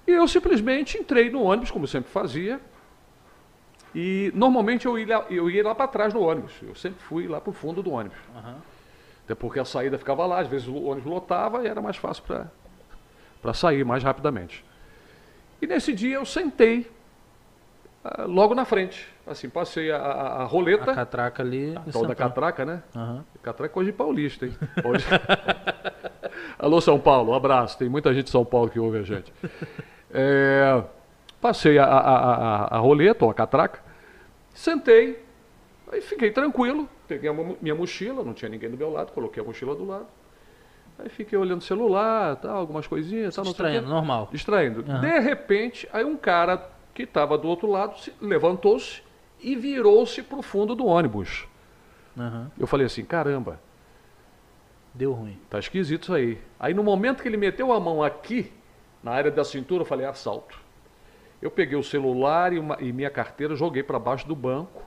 [0.07, 2.61] E eu simplesmente entrei no ônibus, como sempre fazia.
[3.93, 6.53] E normalmente eu ia, eu ia lá para trás do ônibus.
[6.61, 8.17] Eu sempre fui lá para o fundo do ônibus.
[8.33, 8.55] Aham.
[9.25, 12.23] Até porque a saída ficava lá, às vezes o ônibus lotava e era mais fácil
[13.41, 14.63] para sair mais rapidamente.
[15.63, 16.91] E nesse dia eu sentei
[18.03, 19.07] ah, logo na frente.
[19.25, 21.73] Assim, passei a, a- a roleta, A catraca ali.
[21.73, 22.83] a tal da catraca, né?
[22.93, 23.23] Aham.
[23.41, 24.53] Catraca é coisa de paulista, hein?
[24.83, 25.05] Hoje-
[26.59, 27.77] Alô, São Paulo, um abraço.
[27.77, 29.31] Tem muita gente de São Paulo que ouve a gente.
[30.13, 30.83] É,
[31.39, 33.79] passei a, a, a- roleta, ou a catraca,
[34.53, 35.23] sentei,
[35.89, 37.29] aí fiquei tranquilo, peguei
[37.61, 40.07] minha mochila, não tinha ninguém do meu lado, coloquei a mochila do lado.
[40.99, 43.43] Aí fiquei olhando o celular, tal, algumas coisinhas, tal.
[43.43, 44.29] Distraindo, normal.
[44.31, 44.85] Distraindo.
[44.87, 45.01] Aham.
[45.01, 49.01] De repente, aí um cara que estava do outro lado se- levantou-se
[49.41, 51.47] e virou-se para o fundo do ônibus.
[52.17, 52.51] Aham.
[52.59, 53.59] Eu falei assim, caramba,
[54.95, 55.39] Deu ruim.
[55.49, 56.37] Tá esquisito isso aí.
[56.59, 58.53] Aí no momento que ele meteu a mão aqui,
[59.01, 60.61] na área da cintura, eu falei, assalto.
[61.41, 64.83] Eu peguei o celular e, uma- e minha carteira, joguei para baixo do banco.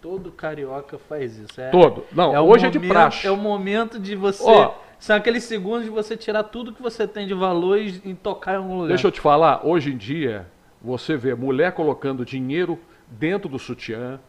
[0.00, 1.60] Todo carioca faz isso.
[1.60, 2.04] É, Todo.
[2.12, 3.26] Não, o hoje é de momento- praxe.
[3.26, 4.44] É o momento de você.
[4.48, 4.74] Ó.
[5.00, 8.52] são aqueles segundos de você tirar tudo que você tem de valor e, e tocar
[8.54, 8.88] em algum lugar.
[8.88, 10.46] Deixa eu te falar, hoje em dia,
[10.80, 14.20] você vê mulher colocando dinheiro dentro do sutiã,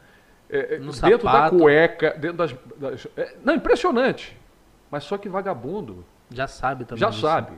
[0.50, 1.56] é, é, dentro sapato.
[1.56, 2.56] da cueca, dentro das...
[2.78, 4.36] das- é, não, impressionante.
[4.90, 7.00] Mas só que vagabundo Já sabe também.
[7.00, 7.22] já disso.
[7.22, 7.54] sabe.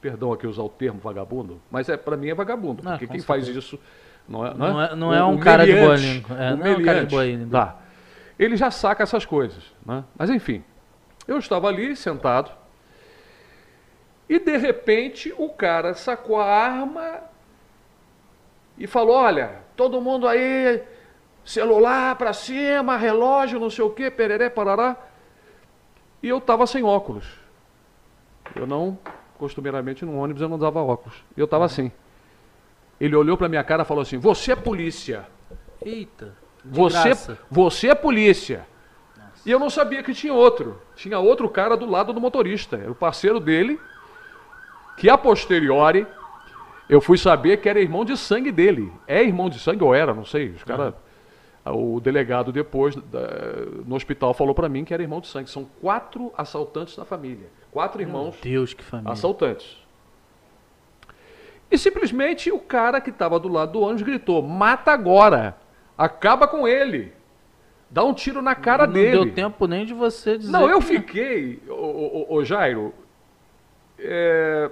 [0.00, 3.20] Perdão aqui usar o termo vagabundo, mas é para mim é vagabundo, Ah, porque quem
[3.20, 3.78] faz isso
[4.26, 6.36] não é, Não é- não o- é um cara de língua.
[6.38, 7.46] É, não é um cara de língua.
[7.50, 7.76] Tá.
[8.38, 10.02] Ele já saca essas coisas, né?
[10.16, 10.64] Mas enfim,
[11.30, 12.50] eu estava ali sentado
[14.28, 17.20] e de repente o cara sacou a arma
[18.76, 20.82] e falou: "Olha, todo mundo aí
[21.44, 24.96] celular para cima, relógio, não sei o quê, pereré, parará".
[26.22, 27.26] E eu estava sem óculos.
[28.54, 28.98] Eu não,
[29.38, 31.24] costumeiramente no ônibus eu não usava óculos.
[31.36, 31.92] E eu estava assim.
[33.00, 35.28] Ele olhou para minha cara e falou assim: "Você é polícia.
[35.80, 36.34] Eita.
[36.64, 37.38] Você, graça.
[37.48, 38.66] você é polícia".
[39.44, 40.80] E eu não sabia que tinha outro.
[40.94, 42.76] Tinha outro cara do lado do motorista.
[42.76, 43.80] Era o parceiro dele,
[44.96, 46.06] que a posteriori
[46.88, 48.92] eu fui saber que era irmão de sangue dele.
[49.06, 50.50] É irmão de sangue ou era, não sei.
[50.50, 50.94] Os cara,
[51.64, 53.20] O delegado depois, da-
[53.86, 55.48] no hospital, falou para mim que era irmão de sangue.
[55.48, 57.46] São quatro assaltantes da família.
[57.70, 59.12] Quatro irmãos Meu Deus, que família.
[59.12, 59.76] assaltantes.
[61.70, 65.56] E simplesmente o cara que estava do lado do ônibus gritou: mata agora!
[65.96, 67.12] Acaba com ele!
[67.90, 69.10] Dá um tiro na cara não dele.
[69.24, 70.52] deu tempo nem de você dizer.
[70.52, 72.94] Não, eu que- fiquei, ô, ô, ô, ô, Jairo,
[73.98, 74.70] é,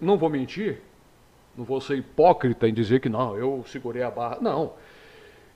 [0.00, 0.80] não vou mentir,
[1.56, 4.38] não vou ser hipócrita em dizer que não, eu segurei a barra.
[4.40, 4.72] Não,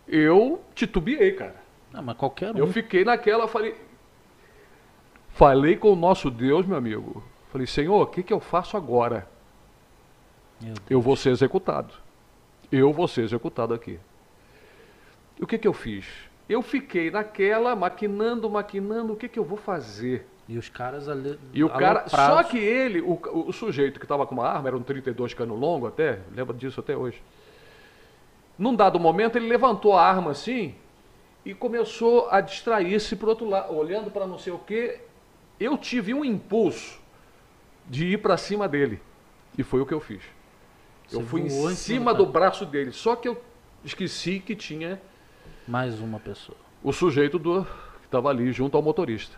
[0.07, 1.57] eu titubeei, cara.
[1.93, 2.59] Não, mas qualquer um.
[2.59, 3.75] Eu fiquei naquela, falei.
[5.31, 7.23] Falei com o nosso Deus, meu amigo.
[7.51, 9.29] Falei, Senhor, o que, que eu faço agora?
[10.89, 11.93] Eu vou ser executado.
[12.71, 13.99] Eu vou ser executado aqui.
[15.39, 16.07] E o que, que eu fiz?
[16.51, 20.27] Eu fiquei naquela, maquinando, maquinando, o que, que eu vou fazer?
[20.49, 21.39] E os caras ali.
[21.55, 22.09] E o cara.
[22.09, 22.51] Só aloprados.
[22.51, 25.87] que ele, o, o sujeito que estava com uma arma, era um 32 cano longo
[25.87, 27.23] até, lembra disso até hoje.
[28.59, 30.75] Num dado momento, ele levantou a arma assim
[31.47, 35.03] e começou a distrair-se para outro lado, olhando para não sei o quê.
[35.61, 36.99] Eu tive um impulso
[37.87, 39.01] de ir para cima dele.
[39.57, 40.25] E foi o que eu fiz.
[41.13, 42.91] eu Você fui em cima do braço dele.
[42.91, 43.41] Só que eu
[43.85, 45.01] esqueci que tinha
[45.71, 46.59] Mais uma pessoa.
[46.83, 47.63] o sujeito do,
[48.01, 49.37] que estava ali junto ao motorista.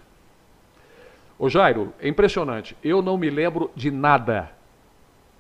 [1.39, 2.75] Ô Jairo, é impressionante.
[2.83, 4.51] Eu não me lembro de nada.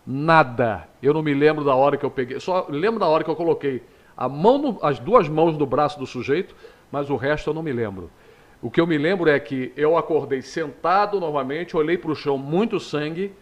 [0.07, 0.87] Nada.
[1.03, 2.39] Eu não me lembro da hora que eu peguei.
[2.41, 3.83] Só lembro da hora que eu coloquei
[4.15, 6.55] a mão no- as duas mãos no braço do sujeito,
[6.91, 8.11] mas o resto eu não me lembro.
[8.61, 12.37] O que eu me lembro é que eu acordei sentado novamente, olhei para o chão,
[12.37, 13.33] muito sangue.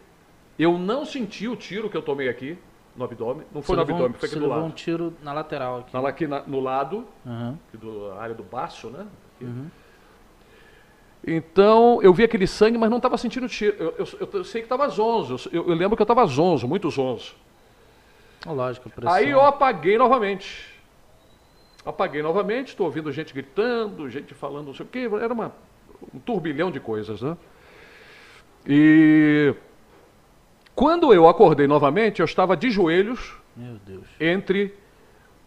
[0.56, 2.56] Eu não senti o tiro que eu tomei aqui
[3.00, 3.46] no abdômen.
[3.52, 4.62] Não foi Você no levou abdômen, foi aqui do lado.
[4.64, 5.86] um tiro na lateral aqui.
[5.88, 7.58] Estava aqui na- no lado, Aham.
[7.68, 9.06] aqui do área do baço, né?
[9.40, 9.66] Uhum.
[11.26, 13.76] Então, eu vi aquele sangue, mas não estava sentindo tiro.
[13.78, 15.36] Eu, eu- eu- eu sei que estava zonzo.
[15.52, 17.34] Eu, eu lembro que eu estava zonzo, muito zonzo.
[18.46, 19.12] Lógico, pressão.
[19.12, 20.68] Aí eu apaguei novamente.
[21.84, 25.08] Apaguei novamente, estou ouvindo gente gritando, gente falando não sei o quê.
[25.20, 25.52] Era uma,
[26.14, 27.36] um turbilhão de coisas, né?
[28.66, 29.54] E
[30.80, 33.34] quando eu acordei novamente, eu estava de joelhos
[34.18, 34.74] entre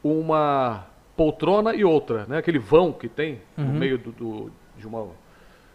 [0.04, 0.86] uma
[1.17, 2.38] poltrona e outra, né?
[2.38, 3.74] Aquele vão que tem no Uhum.
[3.74, 5.08] meio do, do- de uma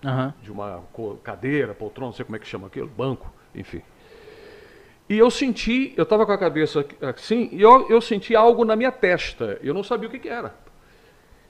[0.05, 0.33] Aham.
[0.41, 0.85] de uma
[1.25, 3.83] cadeira, poltrona, não sei como é que chama aquilo, banco, enfim.
[5.09, 8.77] E eu senti, eu estava com a cabeça assim, e eu, eu senti algo na
[8.77, 9.59] minha testa.
[9.61, 10.55] Eu não sabia o que, que era.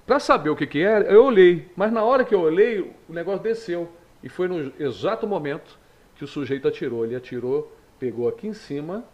[0.06, 1.70] Para saber o que, que era, eu olhei.
[1.76, 3.92] Mas na hora que eu olhei, o negócio desceu.
[4.22, 5.78] E foi no exato momento
[6.16, 7.04] que o sujeito atirou.
[7.04, 9.04] Ele atirou, pegou aqui em cima.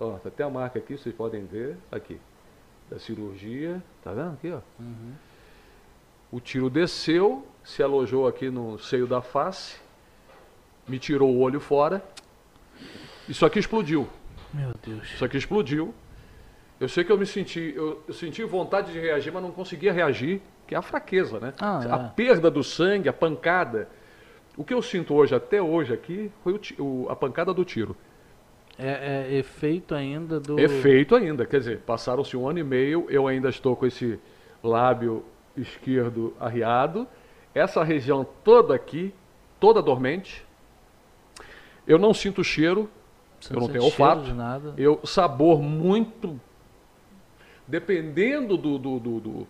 [0.00, 1.76] Ó, tá até a marca aqui, vocês podem ver.
[1.90, 2.18] Aqui.
[2.90, 3.82] Da cirurgia.
[4.02, 4.60] Tá vendo aqui, ó?
[6.30, 9.78] O tiro desceu, se alojou aqui no seio da face,
[10.86, 12.02] me tirou o olho fora.
[13.28, 14.08] Isso aqui explodiu.
[14.52, 15.12] Meu Deus.
[15.14, 15.94] Isso aqui explodiu.
[16.80, 19.92] Eu sei que eu me senti, eu, eu senti vontade de reagir, mas não conseguia
[19.92, 21.52] reagir, que é a fraqueza, né?
[21.58, 22.08] Ah, a é.
[22.14, 23.88] perda do sangue, a pancada.
[24.58, 27.96] O que eu sinto hoje, até hoje aqui, foi o o- a pancada do tiro.
[28.76, 30.58] É, é efeito ainda do.
[30.58, 34.18] Efeito ainda, quer dizer, passaram-se um ano e meio, eu ainda estou com esse
[34.62, 35.24] lábio
[35.56, 37.06] esquerdo arriado,
[37.54, 39.14] essa região toda aqui,
[39.60, 40.44] toda dormente.
[41.86, 42.90] Eu não sinto cheiro,
[43.40, 44.22] Você eu não tenho olfato.
[44.22, 44.74] De nada.
[44.76, 46.38] eu sabor muito,
[47.66, 49.48] dependendo do, do, do, do-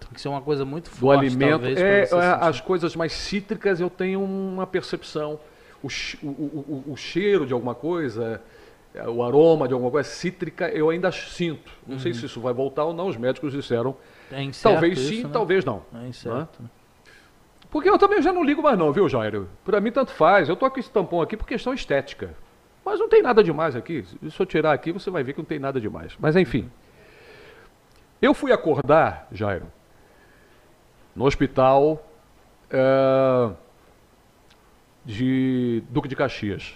[0.00, 3.12] Tem que ser uma coisa muito do forte, alimento, talvez, é, é, as coisas mais
[3.12, 5.38] cítricas eu tenho uma percepção.
[5.82, 5.86] O,
[6.22, 8.42] o, o, o- cheiro de alguma coisa,
[8.94, 11.70] é, o aroma de alguma coisa cítrica, eu ainda sinto.
[11.86, 13.96] Não sei se isso vai voltar ou não, os médicos disseram.
[14.32, 15.30] É incerto talvez isso, sim, né?
[15.32, 15.82] talvez não.
[15.94, 16.62] É incerto.
[17.70, 19.48] Porque eu também já não ligo mais não, viu, Jairo?
[19.64, 20.48] Pra mim tanto faz.
[20.48, 22.34] Eu tô com esse tampão aqui por questão estética.
[22.84, 24.02] Mas não tem nada demais aqui.
[24.30, 26.16] Se eu tirar aqui, você vai ver que não tem nada demais.
[26.18, 26.70] Mas enfim.
[28.20, 29.66] Eu fui acordar, Jairo,
[31.18, 32.00] no hospital
[32.70, 33.50] eh,
[35.04, 36.74] de Duque de Caxias,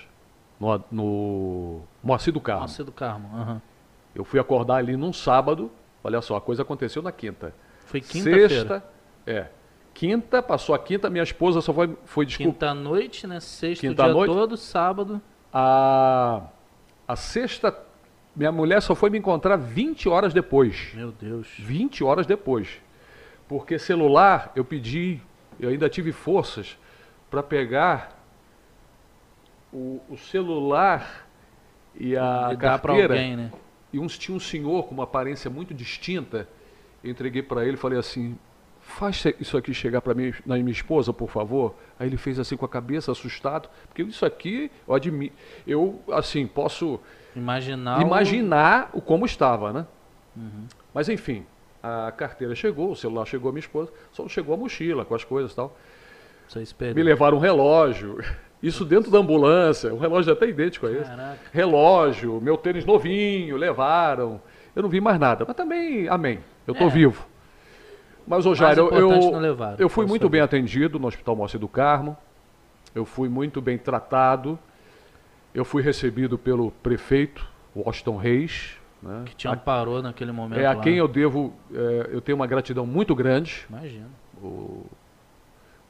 [0.59, 2.63] no, no Moacir do Carmo.
[2.63, 3.31] Nossa, do Carmo.
[3.35, 3.63] aham.
[4.15, 5.71] Eu fui acordar ali num sábado.
[6.05, 7.55] Olha só, a coisa aconteceu na quinta.
[7.87, 8.49] Foi quinta-feira.
[8.49, 8.85] Sexta,
[9.27, 9.47] é.
[9.95, 13.39] Quinta, passou a quinta, minha esposa só foi, foi desculpa, Quinta noite, né?
[13.39, 14.33] Sexta Quinta dia noite?
[14.33, 15.23] todo, sábado.
[15.53, 16.43] a,
[17.07, 17.79] a sexta,
[18.35, 20.93] minha mulher só foi me encontrar 20 horas depois.
[20.95, 21.47] Meu Deus.
[21.59, 22.81] 20 horas depois.
[23.53, 25.21] Porque celular, eu pedi,
[25.61, 26.79] eu ainda tive forças
[27.31, 28.19] para pegar
[29.71, 31.29] o, o celular
[31.95, 33.13] e a e carteira.
[33.13, 33.53] alguém, né?
[33.93, 36.49] E uns, tinha um senhor com uma aparência muito distinta.
[37.05, 38.39] Eu entreguei para ele e falei assim:
[38.81, 41.75] faz isso aqui chegar para mim, na minha esposa, por favor.
[42.01, 45.35] Aí ele fez assim com a cabeça, assustado, porque isso aqui, eu admiro,
[45.67, 46.99] eu assim posso
[47.37, 48.01] Imaginar.
[48.01, 49.87] imaginar o como estava, né?
[50.95, 51.45] Mas enfim,
[51.83, 55.15] a carteira chegou, o celular chegou à minha esposa, só não chegou a mochila com
[55.15, 55.77] as coisas e tal.
[56.95, 58.19] Me levaram um relógio,
[58.63, 61.39] isso dentro da ambulância, um relógio até idêntico a esse Caraca.
[61.53, 64.41] relógio, meu tênis novinho, levaram.
[64.77, 65.45] Eu não vi mais nada.
[65.47, 66.39] Mas também, amém.
[66.67, 66.91] Eu estou É.
[66.91, 67.27] vivo.
[68.27, 68.89] Mas, Jair, eu,
[69.41, 70.33] levaram, eu fui muito saber.
[70.33, 72.17] bem atendido no Hospital Moacir do Carmo.
[72.95, 74.59] Eu fui muito bem tratado.
[75.55, 78.79] Eu fui recebido pelo prefeito, Washington Reis.
[79.03, 79.23] Né?
[79.27, 80.61] Que te amparou naquele momento.
[80.61, 80.81] É a lá.
[80.83, 84.09] quem eu devo, é, eu tenho uma gratidão muito grande Imagina.
[84.41, 84.87] o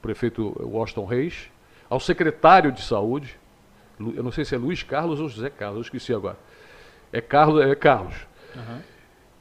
[0.01, 1.49] prefeito Washington Reis,
[1.89, 3.37] ao secretário de saúde,
[3.99, 6.37] eu não sei se é Luiz Carlos ou José Carlos, eu esqueci agora.
[7.11, 8.15] É Carlos, é Carlos.
[8.55, 8.81] Aham.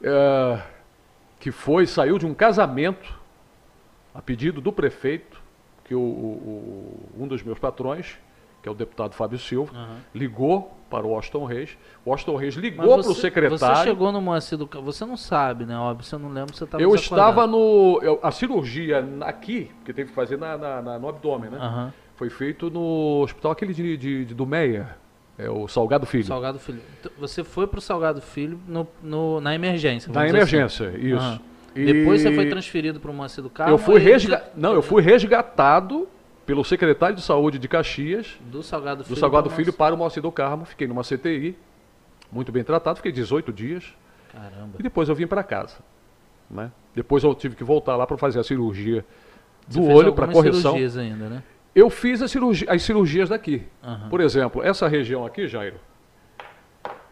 [0.02, 0.62] É,
[1.40, 3.12] que foi, saiu de um casamento,
[4.14, 5.40] a pedido do prefeito,
[5.84, 8.18] que o- o- um dos meus patrões,
[8.62, 9.96] que é o deputado Fábio Silva, Aham.
[10.14, 11.76] ligou para o Washington Reis.
[12.04, 13.76] O Washington Reis ligou para o secretário.
[13.76, 14.68] Você chegou no Moacir do.
[14.82, 15.76] Você não sabe, né?
[15.76, 17.98] Óbvio, você não lembra, você estava eu estava no.
[18.02, 21.58] eu- a cirurgia aqui, que teve que fazer na- na- na- no abdômen, né?
[21.58, 21.92] Aham.
[22.14, 24.96] Foi feito no hospital aquele de, de, de- do Meia,
[25.36, 26.24] é o Salgado Filho.
[26.26, 26.80] Salgado Filho.
[27.00, 30.12] Então, Você foi pro Salgado Filho no, no- na emergência.
[30.12, 30.98] Na emergência, assim.
[30.98, 31.16] isso.
[31.16, 31.40] Aham.
[31.74, 33.72] E Depois você foi transferido para o Moacir do Carmo.
[33.72, 34.44] Eu fui resga...
[34.54, 36.06] Não, eu fui resgatado
[36.46, 39.14] pelo secretário de saúde de Caxias, Do Salgado Filho.
[39.16, 40.64] do Salgado pro Filho para o Moacir do Carmo.
[40.64, 41.56] Fiquei numa CTI,
[42.30, 43.94] muito bem tratado, fiquei 18 dias.
[44.32, 44.76] Caramba.
[44.78, 45.78] E depois eu vim para casa.
[46.50, 46.70] Né?
[46.94, 49.04] Depois eu tive que voltar lá para fazer a cirurgia
[49.68, 50.72] Você do olho para correção.
[50.72, 51.42] cirurgias ainda, né?
[51.74, 53.62] Eu fiz a cirurgi- as cirurgias daqui.
[53.82, 54.08] Aham.
[54.10, 55.76] Por exemplo, essa região aqui, Jairo,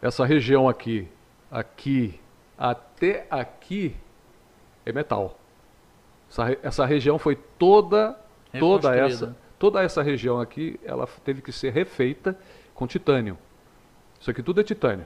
[0.01, 1.07] essa região aqui,
[1.49, 2.19] aqui,
[2.57, 3.95] até aqui,
[4.85, 5.39] é metal.
[6.29, 8.15] Essa, essa região foi toda,
[8.59, 12.37] toda essa, toda essa região aqui, ela teve que ser refeita
[12.73, 13.37] com titânio.
[14.19, 15.05] Isso aqui tudo é titânio,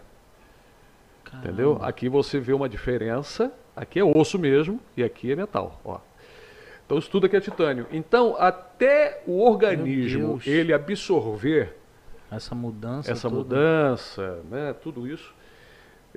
[1.40, 1.74] entendeu?
[1.74, 1.88] Caramba.
[1.90, 6.00] Aqui você vê uma diferença, aqui é osso mesmo e aqui é metal, ó.
[6.86, 7.88] Então isso tudo aqui é titânio.
[7.92, 11.76] Então, até o organismo ele absorver
[12.30, 13.12] Essa mudança.
[13.12, 13.42] essa toda.
[13.42, 15.34] mudança, né, tudo isso,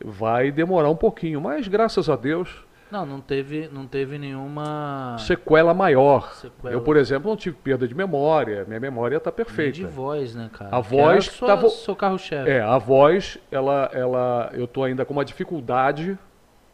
[0.05, 1.41] vai demorar um pouquinho.
[1.41, 5.16] Mas graças a Deus, Não, não teve, não teve nenhuma.
[5.18, 6.33] sequela maior.
[6.35, 6.72] Sequela.
[6.72, 8.64] Eu, por exemplo, não tive perda de memória.
[8.66, 9.72] Minha memória está nem perfeita.
[9.72, 10.74] de voz, né, cara?
[10.74, 12.48] A voz sua, tá vo- seu carro-chefe.
[12.51, 16.18] É, a voz, ela, ela, eu tô ainda com uma dificuldade,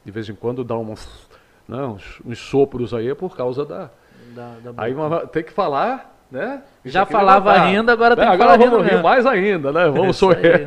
[0.04, 1.28] de vez em quando dá uns,
[1.68, 3.90] né, uns, sopros aí por causa da.
[4.34, 6.62] Da, da Aí uma- tem que falar, né?
[6.84, 7.66] Já falava levantar.
[7.70, 9.84] rindo, agora tem Né, que agora falar vamos rir mais ainda, né?
[9.86, 10.14] Vamos aí.
[10.14, 10.66] sorrir.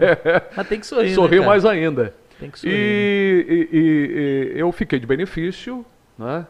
[0.56, 1.48] Mas tem que sorrir, né, sorrir cara?
[1.50, 2.14] mais ainda.
[2.40, 2.74] Tem que sorrir.
[2.74, 2.78] né?
[2.80, 3.78] E, e-
[4.54, 5.86] e- e eu fiquei de benefício,
[6.18, 6.46] né?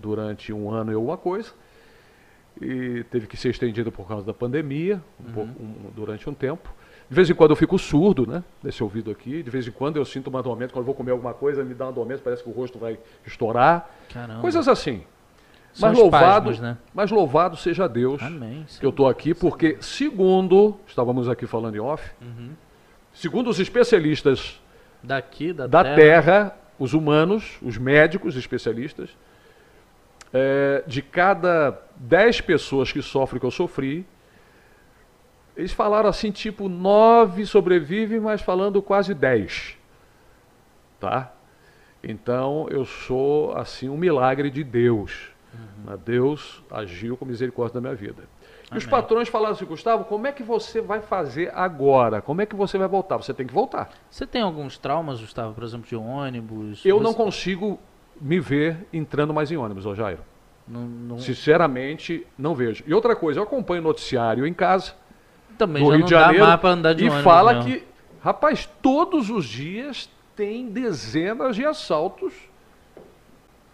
[0.00, 1.52] Durante um ano e alguma coisa.
[2.60, 5.32] E teve que ser estendido por causa da pandemia, um Uhum.
[5.32, 6.68] pouco- um- durante um tempo.
[7.08, 8.44] De vez em quando eu fico surdo, né?
[8.62, 9.42] Desse ouvido aqui.
[9.42, 10.72] De vez em quando eu sinto uma dormência.
[10.72, 12.98] Quando eu vou comer alguma coisa, me dá uma dormência, parece que o rosto vai
[13.26, 13.88] estourar.
[14.12, 14.40] Caramba.
[14.40, 15.02] Coisas assim.
[15.72, 16.76] São Mas louvado, né?
[16.92, 18.66] mas louvado seja Deus Amém.
[18.80, 22.50] que eu estou aqui, porque segundo, estávamos aqui falando em off, Uhum.
[23.14, 24.60] segundo os especialistas
[25.02, 25.96] Daqui, da, da terra.
[25.96, 29.10] Terra, os humanos, os médicos especialistas,
[30.32, 34.06] é, de cada 10 pessoas que sofrem o que eu sofri,
[35.56, 39.76] eles falaram assim, tipo, 9 sobrevivem, mas falando quase 10.
[40.98, 41.32] Tá?
[42.02, 45.30] Então, eu sou, assim, um milagre de Deus.
[45.84, 45.98] Né?
[46.04, 48.22] Deus agiu com misericórdia na minha vida.
[48.72, 52.20] E os patrões falaram assim, Gustavo, como é que você vai fazer agora?
[52.22, 53.16] Como é que você vai voltar?
[53.16, 53.90] Você tem que voltar.
[54.08, 56.84] Você tem alguns traumas, Gustavo, por exemplo, de ônibus?
[56.84, 57.78] Eu não Você- consigo
[58.20, 60.20] me ver entrando mais em ônibus, ô Jairo.
[60.68, 62.84] não, não- Sinceramente, não vejo.
[62.86, 64.92] E outra coisa, eu acompanho o noticiário em casa,
[65.58, 67.84] Também no já Rio não de Janeiro, de e ônibus fala que,
[68.22, 72.32] rapaz, todos os dias tem dezenas de assaltos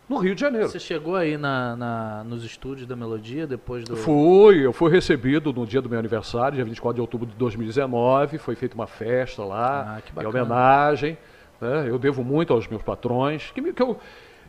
[0.09, 0.69] no Rio de Janeiro.
[0.69, 3.97] Você chegou aí na, na- nos estúdios da Melodia depois do.
[3.97, 8.38] Fui, eu fui recebido no dia do meu aniversário, dia 24 de outubro de 2019.
[8.38, 10.29] Foi feita uma festa lá, Ah, que em bacana.
[10.45, 11.19] homenagem.
[11.61, 11.87] né?
[11.88, 13.51] Eu devo muito aos meus patrões.
[13.55, 13.99] Que, me- que eu,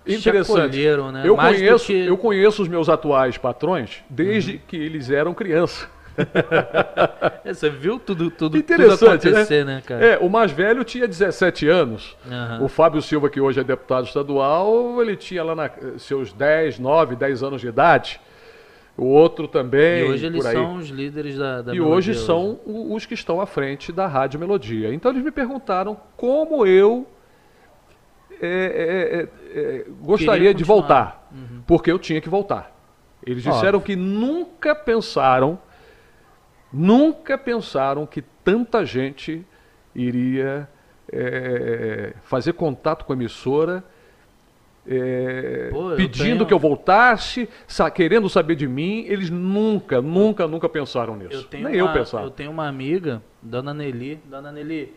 [0.05, 0.59] Te interessante.
[0.67, 1.23] acolheram, né?
[1.25, 2.07] Eu Mais conheço, que- Uhum.
[2.07, 5.87] eu conheço os meus atuais patrões desde que eles eram crianças.
[7.45, 10.03] É, você viu tudo, tudo, tudo Interessante, acontecer, né, cara?
[10.05, 12.17] É, o mais velho tinha 17 anos.
[12.29, 12.63] Aham.
[12.63, 17.15] O Fábio Silva, que hoje é deputado estadual, ele tinha lá na- seus 10, 9,
[17.15, 18.19] 10 anos de idade.
[18.97, 20.07] O outro também.
[20.07, 23.13] E hoje eles são os líderes da, da E Melodia hoje são o- os que
[23.13, 24.93] estão à frente da Rádio Melodia.
[24.93, 27.07] Então eles me perguntaram como eu
[28.41, 31.29] é, é, é, é, gostaria de voltar.
[31.31, 31.61] Uhum.
[31.65, 32.75] Porque eu tinha que voltar.
[33.25, 35.59] Eles disseram que nunca pensaram,
[36.71, 39.45] nunca pensaram que tanta gente
[39.95, 40.69] iria
[41.11, 43.83] é, fazer contato com a emissora.
[44.89, 50.01] é, Pô, eu pedindo tenho- que eu voltasse, sa- querendo saber de mim, eles nunca,
[50.01, 51.47] nunca, nunca pensaram nisso.
[51.53, 52.25] Eu Nem uma, eu pensava.
[52.25, 54.19] eu tenho uma amiga, Dona Nelly.
[54.25, 54.93] Dona Nelly,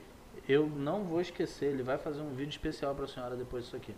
[0.48, 3.76] eu não vou esquecer, ele vai fazer um vídeo especial para a senhora depois disso
[3.76, 3.92] aqui.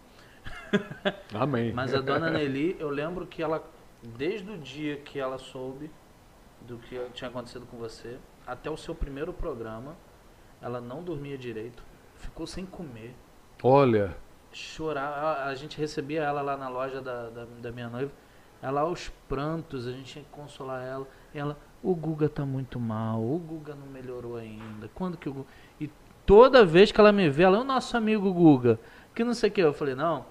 [1.34, 1.72] Amém.
[1.76, 3.62] Mas a Dona Nelly, eu lembro que ela,
[4.02, 5.90] desde o dia que ela soube
[6.66, 9.96] do que tinha acontecido com você, até o seu primeiro programa,
[10.60, 11.82] ela não dormia direito,
[12.16, 13.14] ficou sem comer,
[13.62, 14.16] Olha,
[14.52, 15.46] chorar.
[15.46, 18.10] A, gente recebia ela lá na loja da, da, da minha noiva,
[18.60, 21.06] ela aos prantos, a gente tinha que consolar ela.
[21.32, 24.90] E ela, o Guga tá muito mal, o Guga não melhorou ainda.
[24.94, 25.48] Quando que o Guga...
[25.80, 25.88] E
[26.26, 28.80] toda vez que ela me vê, ela, o nosso amigo Guga,
[29.14, 29.60] que não sei o que.
[29.60, 30.26] Eu falei, não,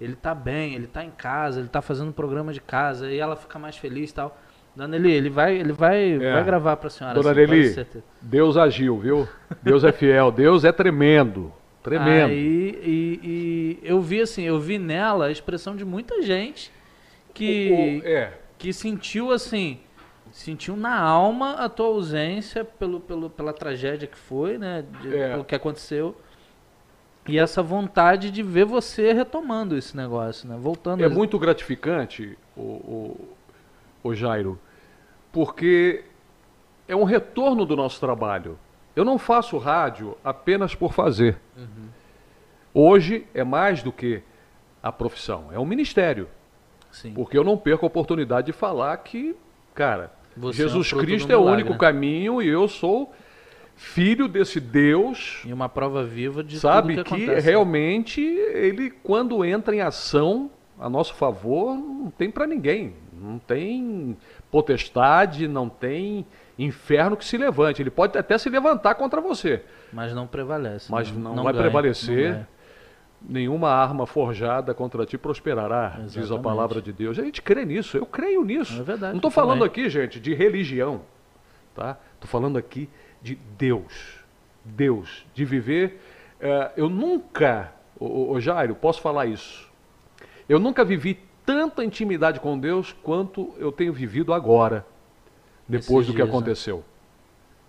[0.00, 3.34] ele tá bem, ele tá em casa, ele tá fazendo programa de casa, e ela
[3.34, 4.38] fica mais feliz e tal.
[4.76, 6.32] Dona Eli, ele vai, ele vai, É.
[6.34, 7.14] vai gravar pra senhora.
[7.20, 8.04] Dona assim, certeza.
[8.20, 9.28] Deus agiu, viu?
[9.62, 11.50] Deus é fiel, Deus é tremendo.
[11.82, 12.30] Tremendo.
[12.30, 16.70] Aí, e, e eu vi assim, eu vi nela a expressão de muita gente
[17.32, 17.70] que,
[18.02, 19.78] O- o- é, que sentiu assim,
[20.32, 24.84] sentiu na alma a tua ausência pelo, pelo, pela tragédia que foi, né?
[25.00, 25.30] De, É.
[25.30, 26.14] Pelo que aconteceu.
[27.28, 30.56] E essa vontade de ver você retomando esse negócio, né?
[30.60, 31.02] Voltando.
[31.02, 33.28] é a- muito gratificante, o, o,
[34.04, 34.58] o Jairo,
[35.32, 36.04] porque
[36.88, 38.58] é um retorno do nosso trabalho.
[38.94, 41.36] Eu não faço rádio apenas por fazer.
[41.56, 41.88] Uhum.
[42.72, 44.22] Hoje é mais do que
[44.82, 46.28] a profissão, é um ministério.
[46.90, 47.12] Sim.
[47.12, 49.34] Porque eu não perco a oportunidade de falar que,
[49.74, 51.78] cara, Você é um Jesus Cristo é o milagre, único né?
[51.78, 53.12] caminho e eu sou
[53.74, 57.02] filho desse Deus, E uma prova viva de sabe?
[57.02, 57.38] que, Que, né?
[57.40, 62.94] realmente ele, quando entra em ação a nosso favor, não tem para ninguém.
[63.12, 64.16] Não tem
[64.50, 66.26] potestade, não tem
[66.58, 67.82] inferno que se levante.
[67.82, 69.62] Ele pode até se levantar contra você.
[69.92, 70.90] Mas não prevalece.
[70.90, 71.18] Mas né?
[71.18, 72.32] não vai prevalecer.
[72.32, 72.48] ganha.
[73.28, 76.20] nenhuma arma forjada contra ti prosperará, Exatamente.
[76.20, 77.18] diz a palavra de Deus.
[77.18, 78.80] A gente crê nisso, eu creio nisso.
[78.80, 79.12] É verdade.
[79.12, 81.02] Não estou falando aqui, gente, de religião,
[81.74, 81.98] tá?
[82.14, 82.88] Estou falando aqui
[83.22, 84.16] de Deus.
[84.64, 86.00] Deus, de viver.
[86.40, 89.70] Uh, eu nunca, ô, ô, Jairo, posso falar isso.
[90.48, 94.84] Eu nunca vivi tanta intimidade com Deus quanto eu tenho vivido agora,
[95.66, 96.34] depois Esses do que dias, né?
[96.34, 96.76] aconteceu.
[96.78, 96.82] Né?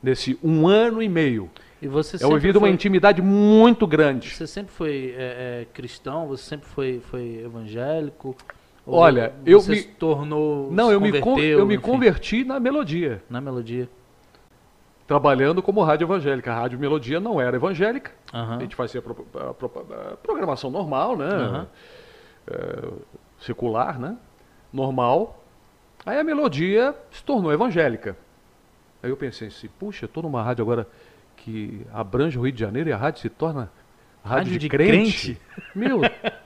[0.04, 1.50] Nesse um ano e meio.
[1.82, 2.62] E você eu vivi foi...
[2.62, 4.30] uma intimidade muito grande.
[4.30, 6.28] Você sempre foi é, é, cristão?
[6.28, 8.36] Você sempre foi, foi evangélico?
[8.86, 10.72] Olha, eu me tornou.
[10.72, 11.12] Não, eu me,
[11.42, 13.22] eu me converti na melodia.
[13.30, 13.90] Na melodia.
[15.06, 16.52] Trabalhando como rádio evangélica.
[16.52, 18.12] A rádio melodia não era evangélica.
[18.34, 18.54] Uhum.
[18.54, 19.72] A gente fazia pro, a, pro,
[20.14, 21.30] a programação normal, né?
[21.30, 21.66] Uhum.
[22.48, 22.90] É,
[23.40, 24.18] secular, né?
[24.72, 25.44] Normal.
[26.06, 28.18] Aí a melodia se tornou evangélica.
[29.02, 30.88] Aí eu pensei assim, puxa, estou numa rádio agora
[31.36, 33.70] que abrange o Rio de Janeiro e a rádio se torna
[34.24, 35.36] rádio, rádio de, de crente.
[35.36, 35.42] crente.
[35.76, 36.02] Meu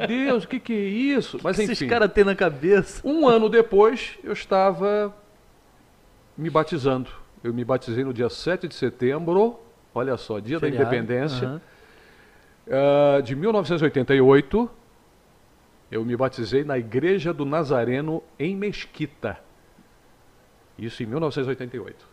[0.07, 1.39] Deus, o que, que é isso?
[1.43, 1.71] Mas que enfim.
[1.73, 3.01] Esses caras têm na cabeça.
[3.07, 5.15] Um ano depois, eu estava
[6.37, 7.09] me batizando.
[7.43, 9.59] Eu me batizei no dia 7 de setembro,
[9.95, 10.83] olha só, dia Feriado.
[10.83, 11.59] da independência, uhum.
[12.67, 14.69] uh, de 1988.
[15.91, 19.37] Eu me batizei na Igreja do Nazareno, em Mesquita.
[20.77, 22.07] Isso em 1988.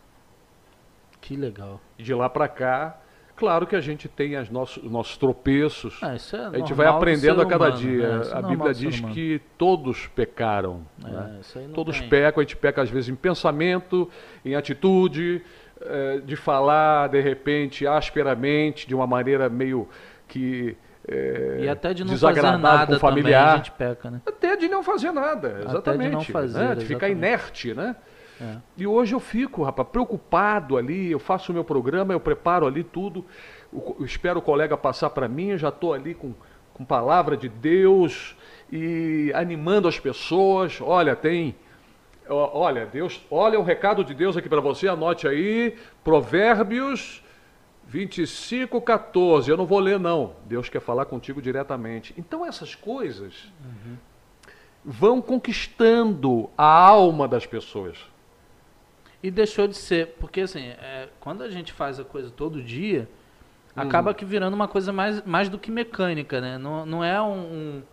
[1.21, 1.79] Que legal.
[1.97, 2.99] E de lá para cá,
[3.37, 5.97] claro que a gente tem os nossos, nossos tropeços.
[6.01, 8.17] Ah, é a gente vai aprendendo a cada humano, dia.
[8.19, 8.31] Né?
[8.33, 10.85] A é Bíblia diz que todos pecaram.
[11.05, 11.41] É, né?
[11.73, 12.09] Todos tem.
[12.09, 14.09] pecam, a gente peca às vezes em pensamento,
[14.43, 15.41] em atitude,
[15.81, 19.87] é, de falar de repente asperamente, de uma maneira meio
[20.27, 20.75] que
[21.11, 23.39] é, e até de não fazer nada com familiar.
[23.39, 24.21] Também a gente peca, né?
[24.25, 25.77] Até de não fazer nada, exatamente.
[25.77, 26.75] Até de não fazer, né?
[26.75, 27.95] De ficar inerte, né?
[28.39, 28.55] É.
[28.77, 32.83] E hoje eu fico, rapaz, preocupado ali, eu faço o meu programa, eu preparo ali
[32.83, 33.25] tudo,
[33.73, 36.33] eu espero o colega passar para mim, eu já estou ali com,
[36.73, 38.35] com palavra de Deus
[38.71, 40.79] e animando as pessoas.
[40.79, 41.55] Olha, tem.
[42.29, 47.23] Olha, Deus, olha o recado de Deus aqui para você, anote aí, Provérbios
[47.89, 49.49] 25, 14.
[49.49, 50.35] Eu não vou ler, não.
[50.45, 52.13] Deus quer falar contigo diretamente.
[52.17, 53.97] Então, essas coisas uhum.
[54.85, 57.97] vão conquistando a alma das pessoas.
[59.23, 63.09] E deixou de ser, porque assim, é, quando a gente faz a coisa todo dia,
[63.75, 63.83] uhum.
[63.83, 66.57] acaba que virando uma coisa mais, mais do que mecânica, né?
[66.59, 67.83] Não, não é um, um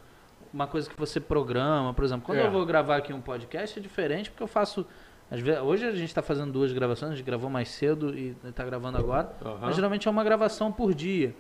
[0.53, 2.24] uma coisa que você programa, por exemplo.
[2.24, 2.47] Quando é.
[2.47, 4.86] eu vou gravar aqui um podcast é diferente, porque eu faço.
[5.31, 8.64] Vezes, hoje a gente está fazendo duas gravações, a gente gravou mais cedo e está
[8.64, 9.33] gravando agora.
[9.45, 9.59] Uhum.
[9.61, 11.35] Mas geralmente é uma gravação por dia.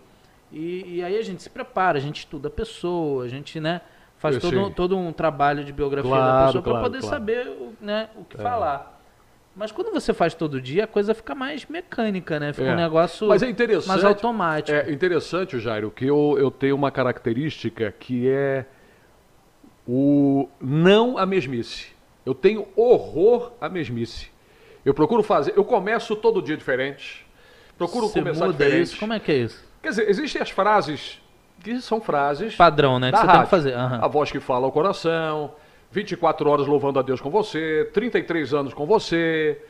[0.52, 3.80] E, e, aí a gente se prepara, a gente estuda a pessoa, a gente né,
[4.16, 7.14] faz todo, todo um trabalho de biografia claro, da pessoa para poder claro.
[7.16, 8.42] saber né, o que é.
[8.42, 9.00] falar.
[9.54, 12.52] Mas quando você faz todo dia, a coisa fica mais mecânica, né?
[12.52, 12.72] Fica é.
[12.74, 14.76] um negócio Mas é interessante, mais automático.
[14.76, 18.66] É interessante, Jairo, que eu, eu tenho uma característica que é
[19.88, 21.95] o não a mesmice.
[22.26, 24.28] Eu tenho horror à mesmice.
[24.84, 27.24] Eu procuro fazer, eu começo todo dia diferente.
[27.78, 28.82] Procuro você começar muda diferente.
[28.82, 28.98] Isso?
[28.98, 29.64] Como é que é isso?
[29.80, 31.20] Quer dizer, existem as frases
[31.62, 33.12] que são frases padrão, né?
[33.12, 33.38] Que você rádio.
[33.38, 33.76] tem que fazer.
[33.76, 34.04] Uhum.
[34.04, 35.52] A voz que fala ao coração,
[35.92, 39.62] 24 horas louvando a Deus com você, 33 anos com você.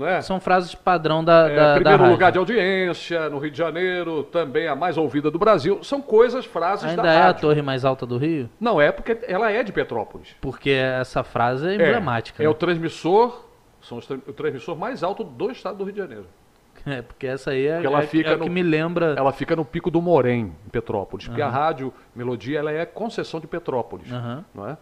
[0.00, 0.22] É?
[0.22, 4.22] São frases padrão da, é, da Primeiro da lugar de audiência, no Rio de Janeiro,
[4.24, 5.84] também a mais ouvida do Brasil.
[5.84, 7.30] São coisas, frases Ainda da é rádio.
[7.30, 8.48] a torre mais alta do Rio?
[8.58, 10.34] Não é, porque ela é de Petrópolis.
[10.40, 12.42] Porque essa frase é emblemática.
[12.42, 12.46] É, né?
[12.46, 13.44] é o transmissor,
[13.82, 16.26] são os, o transmissor mais alto do estado do Rio de Janeiro.
[16.84, 19.14] É, porque essa aí é, ela é, fica é o que me lembra.
[19.16, 21.26] Ela fica no Pico do Morém, em Petrópolis.
[21.26, 21.30] Uhum.
[21.30, 24.10] Porque a rádio Melodia ela é concessão de Petrópolis.
[24.10, 24.44] Uhum.
[24.52, 24.76] Não é?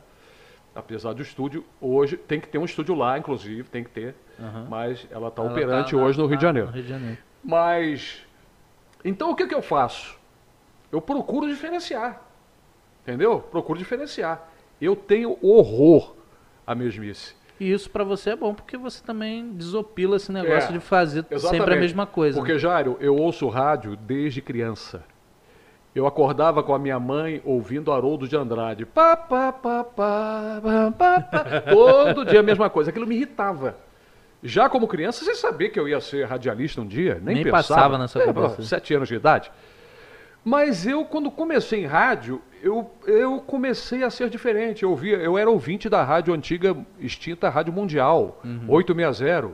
[0.74, 4.66] apesar do estúdio, hoje tem que ter um estúdio lá, inclusive, tem que ter, uhum.
[4.68, 6.68] mas ela está operante tá hoje no Rio, de Janeiro.
[6.68, 7.18] no Rio de Janeiro.
[7.42, 8.26] Mas,
[9.04, 10.18] então o que, que eu faço?
[10.90, 12.22] Eu procuro diferenciar,
[13.02, 13.40] entendeu?
[13.40, 14.48] Procuro diferenciar.
[14.80, 16.14] Eu tenho horror
[16.66, 17.34] à mesmice.
[17.60, 21.26] E isso para você é bom, porque você também desopila esse negócio é, de fazer
[21.30, 21.60] exatamente.
[21.60, 22.38] sempre a mesma coisa.
[22.38, 25.04] Porque, Jairo, eu ouço rádio desde criança.
[25.94, 28.86] Eu acordava com a minha mãe ouvindo Haroldo de Andrade.
[28.86, 31.44] Pá, pá, pá, pá, pá, pá, pá.
[31.68, 32.90] Todo dia a mesma coisa.
[32.90, 33.76] Aquilo me irritava.
[34.42, 37.20] Já como criança, você sabia que eu ia ser radialista um dia?
[37.22, 37.62] Nem, Nem pensava.
[37.62, 38.62] passava na sua é, cabeça.
[38.62, 39.50] Sete anos de idade.
[40.42, 44.82] Mas eu, quando comecei em rádio, eu, eu comecei a ser diferente.
[44.82, 48.64] Eu, via, eu era ouvinte da rádio antiga, extinta Rádio Mundial, uhum.
[48.68, 49.50] 860.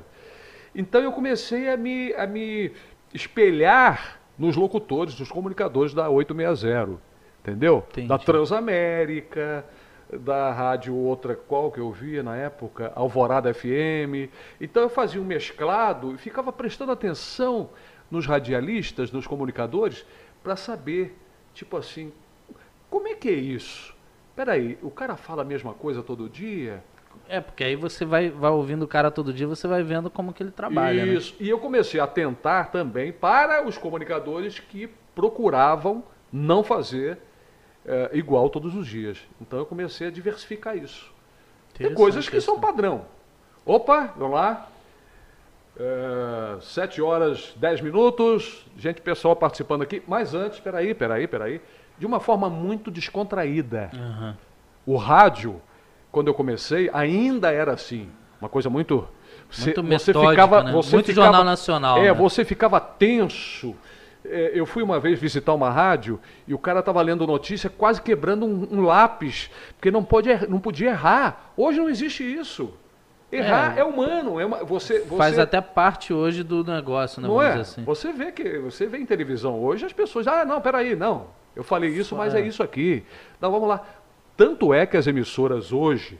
[0.75, 2.71] Então eu comecei a me, a me
[3.13, 6.99] espelhar nos locutores, nos comunicadores da 860,
[7.41, 7.85] entendeu?
[7.91, 8.09] Entendi.
[8.09, 9.65] Da Transamérica,
[10.13, 14.31] da rádio outra qual que eu via na época, Alvorada FM.
[14.61, 17.71] Então eu fazia um mesclado e ficava prestando atenção
[18.11, 20.07] nos radialistas, nos comunicadores,
[20.43, 21.17] para saber,
[21.53, 22.13] tipo assim,
[22.89, 23.95] como é que é isso?
[24.37, 26.85] Peraí, o cara fala a mesma coisa todo dia?
[27.29, 30.33] É, porque aí você vai, vai ouvindo o cara todo dia, você vai vendo como
[30.33, 31.05] que ele trabalha.
[31.05, 31.15] né?
[31.15, 31.35] Isso.
[31.41, 37.19] E eu comecei a tentar também para os comunicadores que procuravam não fazer
[37.87, 39.19] eh, igual todos os dias.
[39.41, 41.11] Então eu comecei a diversificar isso.
[41.75, 42.61] Tem coisas que são isso.
[42.63, 43.05] padrão.
[43.65, 44.69] Opa, vamos lá.
[45.79, 50.03] É, sete horas, dez minutos, gente pessoal participando aqui.
[50.07, 51.61] Mas antes, peraí, peraí, peraí.
[51.99, 53.91] De uma forma muito descontraída.
[53.95, 54.37] Aham.
[54.87, 55.61] O rádio,
[56.11, 58.09] quando eu comecei, ainda era assim.
[58.41, 59.07] Uma coisa muito.
[59.51, 60.73] Você, Muito você metódica, ficava, né?
[60.73, 62.13] você Muito ficava, jornal nacional, É, né?
[62.13, 63.77] você ficava tenso.
[64.31, 68.01] É, eu fui uma vez visitar uma rádio e o cara estava lendo notícia quase
[68.03, 71.53] quebrando um, um lápis, porque não, pode, er- não podia errar.
[71.57, 72.73] Hoje não existe isso.
[73.31, 73.81] Errar É.
[73.81, 74.39] é, humano.
[74.41, 77.27] É uma, você, você, Faz até parte hoje do negócio, né?
[77.29, 77.55] não é?
[77.55, 77.83] assim.
[77.85, 81.27] Você vê que você vê em televisão hoje as pessoas, ah, não, peraí, não.
[81.55, 82.41] Eu falei isso, mas É.
[82.41, 83.05] é isso aqui.
[83.41, 83.85] Não, vamos lá.
[84.37, 86.19] Tanto é que as emissoras hoje,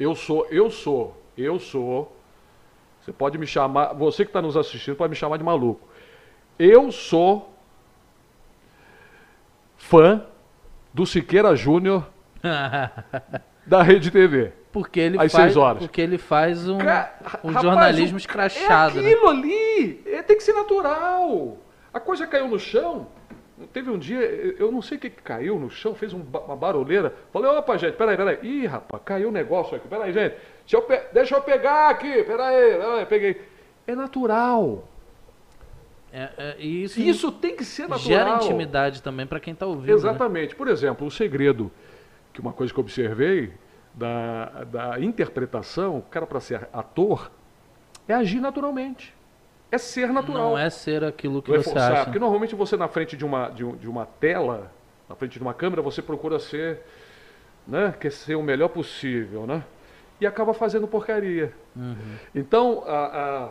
[0.00, 2.16] eu sou, eu sou, eu sou.
[3.00, 5.86] Você pode me chamar, você que está nos assistindo pode me chamar de maluco.
[6.58, 7.52] Eu sou
[9.76, 10.24] fã
[10.92, 12.06] do Siqueira Júnior
[13.66, 14.52] da Rede TV.
[14.72, 15.78] porque ele Às faz, seis horas.
[15.80, 19.10] porque ele faz um, Ca- um rapaz, jornalismo o- escrachado, É né?
[19.12, 21.58] aquilo ali, é, tem que ser natural.
[21.92, 23.06] A coisa caiu no chão.
[23.72, 24.18] Teve um dia,
[24.58, 27.14] eu não sei o que, que caiu no chão, fez um uma barulheira.
[27.32, 28.38] Falei, opa, gente, peraí, peraí.
[28.42, 29.88] Ih, rapaz, caiu o negócio aqui.
[29.88, 30.34] Peraí, gente.
[30.60, 32.22] Deixa eu, pe- deixa eu pegar aqui.
[32.24, 33.42] Peraí, peraí, peguei.
[33.86, 34.84] É natural.
[36.18, 38.00] É, é, e isso, Isso tem que ser natural.
[38.00, 39.88] gera intimidade também para quem tá ouvindo.
[39.88, 39.92] né?
[39.92, 40.56] Exatamente.
[40.56, 41.70] Por exemplo, o segredo,
[42.32, 43.52] que uma coisa que eu observei,
[43.92, 47.30] da, da interpretação, o cara para ser ator,
[48.08, 49.14] é agir naturalmente.
[49.70, 50.50] É ser natural.
[50.52, 52.04] Não é ser aquilo que Não é você forçar, acha.
[52.04, 54.72] Porque normalmente você na frente de uma, de, de uma tela,
[55.08, 56.80] na frente de uma câmera, você procura ser,
[57.66, 59.62] né, quer ser o melhor possível, né?
[60.18, 61.52] E acaba fazendo porcaria.
[61.74, 61.96] Uhum.
[62.34, 63.50] Então, a-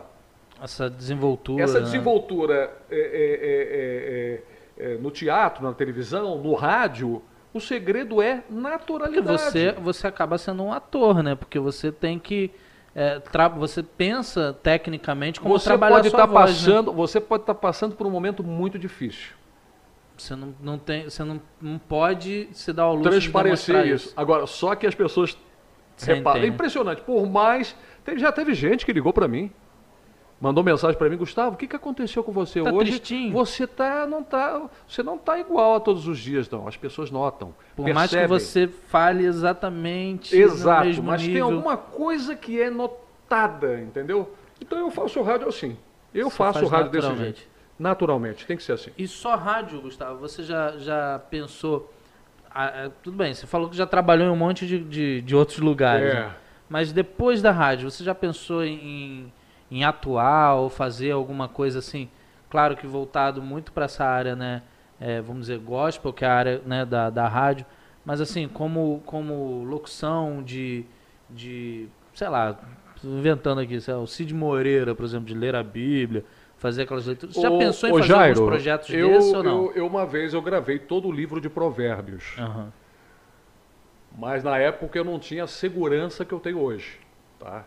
[0.62, 1.62] Essa desenvoltura.
[1.62, 1.84] essa né?
[1.84, 4.42] desenvoltura é, é,
[4.80, 9.26] é, é, é, no teatro, na televisão, no rádio, o segredo é Porque naturalidade.
[9.26, 11.34] você, você acaba sendo um ator, né?
[11.34, 12.50] Porque você tem que.
[12.94, 13.20] é,
[13.58, 16.74] você pensa tecnicamente como você trabalhar pode estar voz, né?
[16.74, 19.34] passando, você pode estar passando por um momento muito difícil.
[20.16, 23.94] Você não, não tem, você não, não pode se dar ao luxo de transparecer demonstrar
[23.94, 24.14] isso.
[24.16, 25.36] Agora, só que as pessoas
[25.98, 26.36] reparam.
[26.36, 26.54] É entende.
[26.54, 27.02] impressionante.
[27.02, 27.76] Por mais.
[28.16, 29.50] já teve gente que ligou para mim.
[30.38, 32.90] Mandou mensagem para mim, Gustavo, o que, que aconteceu com você Tá hoje?
[32.98, 33.32] tristinho?
[33.32, 36.68] Você tá, não tá, você não tá igual a todos os dias, não.
[36.68, 37.54] As pessoas notam.
[37.74, 38.38] Por mais que percebem.
[38.38, 41.46] você fale exatamente Exato, mas tem nível.
[41.46, 44.30] alguma coisa que é notada, entendeu?
[44.60, 45.76] Então eu faço rádio assim.
[46.14, 47.42] Eu Você faço faz rádio desse jeito.
[47.78, 48.90] Naturalmente, tem que ser assim.
[48.96, 51.92] E só rádio, Gustavo, você já, já pensou.
[52.54, 55.36] ah, ah, tudo bem, você falou que já trabalhou em um monte de, de, de
[55.36, 56.10] outros lugares.
[56.10, 56.14] É.
[56.14, 56.34] né?
[56.68, 59.30] Mas depois da rádio, você já pensou em,
[59.70, 62.08] em atuar ou fazer alguma coisa assim?
[62.50, 64.62] Claro que voltado muito para essa área, né?
[65.00, 67.66] é, vamos dizer, gospel, que é a área né, da, da rádio.
[68.04, 70.84] Mas assim, como, como locução de,
[71.28, 71.88] de.
[72.14, 72.58] Sei lá,
[73.02, 76.24] inventando aqui, sei lá, o Cid Moreira, por exemplo, de ler a Bíblia,
[76.56, 77.34] fazer aquelas leituras.
[77.34, 79.64] Você já Ô- pensou em fazer Jairo, alguns projetos eu, desses ou não?
[79.66, 82.34] Eu, eu uma vez eu gravei todo o livro de provérbios.
[82.38, 82.72] Aham.
[84.16, 86.98] Mas na época eu não tinha a segurança que eu tenho hoje.
[87.38, 87.64] Tá?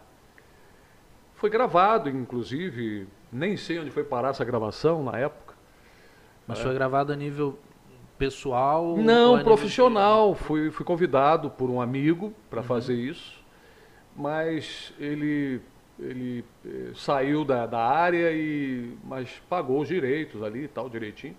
[1.39, 5.55] Foi gravado, inclusive, nem sei onde foi parar essa gravação na época.
[6.45, 7.57] Mas foi gravado a nível
[8.17, 8.97] pessoal?
[8.97, 10.35] Não, profissional.
[10.35, 13.41] Fui, fui convidado por um amigo para fazer isso,
[14.13, 15.61] mas ele,
[15.97, 21.37] ele eh, saiu da, da área e mas pagou os direitos ali e tal, direitinho.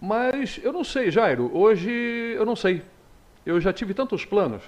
[0.00, 2.82] Mas eu não sei, Jairo, hoje eu não sei.
[3.46, 4.64] Eu já tive tantos planos.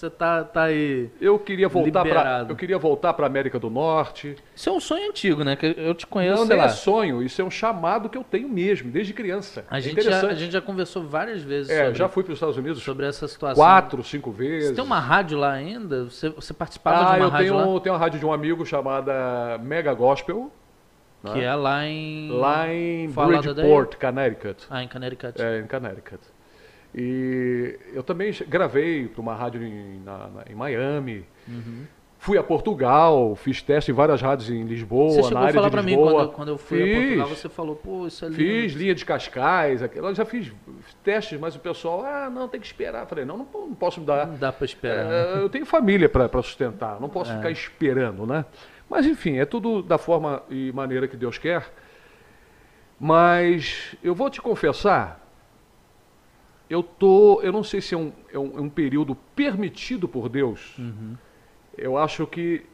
[0.00, 1.10] Você tá, tá aí.
[1.20, 4.34] Eu queria voltar para eu queria voltar para América do Norte.
[4.56, 5.56] Isso é um sonho antigo, né?
[5.56, 6.72] Que eu te conheço, não sei nem lá.
[6.72, 9.62] é sonho, isso é um chamado que eu tenho mesmo desde criança.
[9.70, 12.32] A É gente, já, a gente já conversou várias vezes É, sobre, já fui para
[12.32, 13.62] os Estados Unidos sobre essa situação.
[13.62, 14.68] quatro, cinco vezes.
[14.70, 16.04] Você tem uma rádio lá ainda?
[16.04, 17.80] Você, você participava Ah, de uma eu rádio tenho, lá?
[17.80, 20.50] tenho uma rádio de um amigo chamada Mega Gospel,
[21.22, 21.32] né?
[21.34, 22.30] Que é lá em.
[22.30, 24.64] lá em Bridgeport, Connecticut.
[24.70, 25.42] Ah, em Connecticut.
[25.42, 26.20] É, em Connecticut.
[26.94, 31.24] E eu também gravei para uma rádio em, na- na- em Miami.
[31.48, 31.84] Uhum.
[32.18, 35.54] Fui a Portugal, fiz teste em várias rádios em Lisboa, Você na chegou a área
[35.54, 36.10] falar de pra mim Lisboa.
[36.12, 36.90] quando, eu- quando eu fui Fiz.
[36.92, 38.36] a Portugal, você falou, pô, isso é lindo.
[38.38, 40.52] Fiz linha de Cascais, aquela, já fiz
[41.02, 43.06] testes, mas o pessoal, ah, não, tem que esperar.
[43.06, 44.26] Falei, não, não, não posso me dar.
[44.26, 45.10] Não dá pra esperar.
[45.10, 47.36] É, eu tenho família para sustentar, não posso É.
[47.36, 48.44] ficar esperando, né?
[48.90, 51.72] Mas enfim, é tudo da forma e maneira que Deus quer.
[52.98, 55.18] Mas eu vou te confessar
[56.70, 60.28] eu tô, eu não sei se é um, é um, é um período permitido por
[60.28, 60.78] Deus.
[60.78, 61.16] Uhum.
[61.76, 62.64] Eu acho que,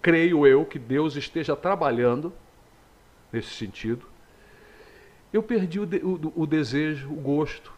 [0.00, 2.32] creio eu, que Deus esteja trabalhando
[3.32, 4.06] nesse sentido.
[5.32, 7.72] Eu perdi o, de, o, o desejo, o gosto.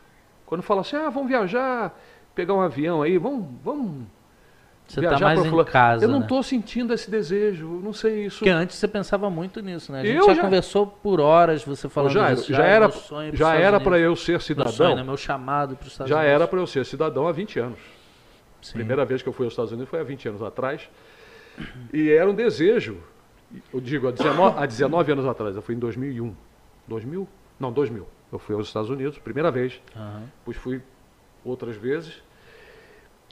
[0.44, 1.98] Quando fala assim, ah, vamos viajar,
[2.34, 4.06] pegar um avião aí, vamos, vamos
[4.88, 6.24] Você viajar tá mais em casa, Eu não né?
[6.24, 8.38] estou sentindo esse desejo, não sei isso.
[8.38, 10.00] Porque antes você pensava muito nisso, né?
[10.00, 12.50] A gente Eu já, já- conversou por horas, você falando já, disso.
[12.52, 14.72] já é era, meu já era para eu ser Meu cidadão.
[14.72, 15.02] sonho, né?
[15.02, 16.34] Meu chamado para os Estados Já Unidos.
[16.34, 17.78] era para eu ser cidadão há 20 anos.
[18.62, 18.72] Sim.
[18.72, 20.88] Primeira vez que eu fui aos Estados Unidos foi há 20 anos atrás.
[21.92, 22.96] E era um desejo,
[23.74, 26.34] eu digo, há 19, há 19 anos atrás, eu fui em 2001.
[26.86, 27.28] 2000?
[27.60, 28.06] Não, 2000.
[28.32, 29.80] Eu fui aos Estados Unidos, primeira vez.
[29.94, 30.22] Aham.
[30.38, 30.80] Depois fui
[31.44, 32.22] outras vezes.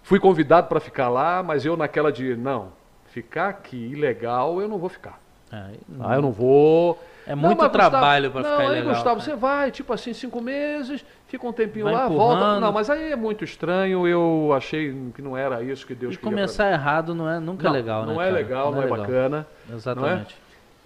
[0.06, 2.68] Fui convidado para ficar lá, mas eu naquela de, não,
[3.06, 5.18] ficar aqui ilegal eu não vou ficar.
[5.52, 6.96] É, Ah, eu não vou.
[7.26, 8.94] É Não, muito Gustavo, trabalho para não, ficar aí, ilegal.
[8.94, 9.20] Gustavo, cara.
[9.20, 12.38] você vai, tipo assim, cinco meses, fica um tempinho Vai lá, empurrando.
[12.38, 12.60] volta.
[12.60, 16.18] Não, mas aí é muito estranho, eu achei que não era isso que Deus E
[16.18, 18.14] queria começar errado não é nunca não, é legal, né?
[18.14, 18.36] Não é cara?
[18.36, 19.44] legal, não, é, bacana.
[19.68, 20.36] Exatamente.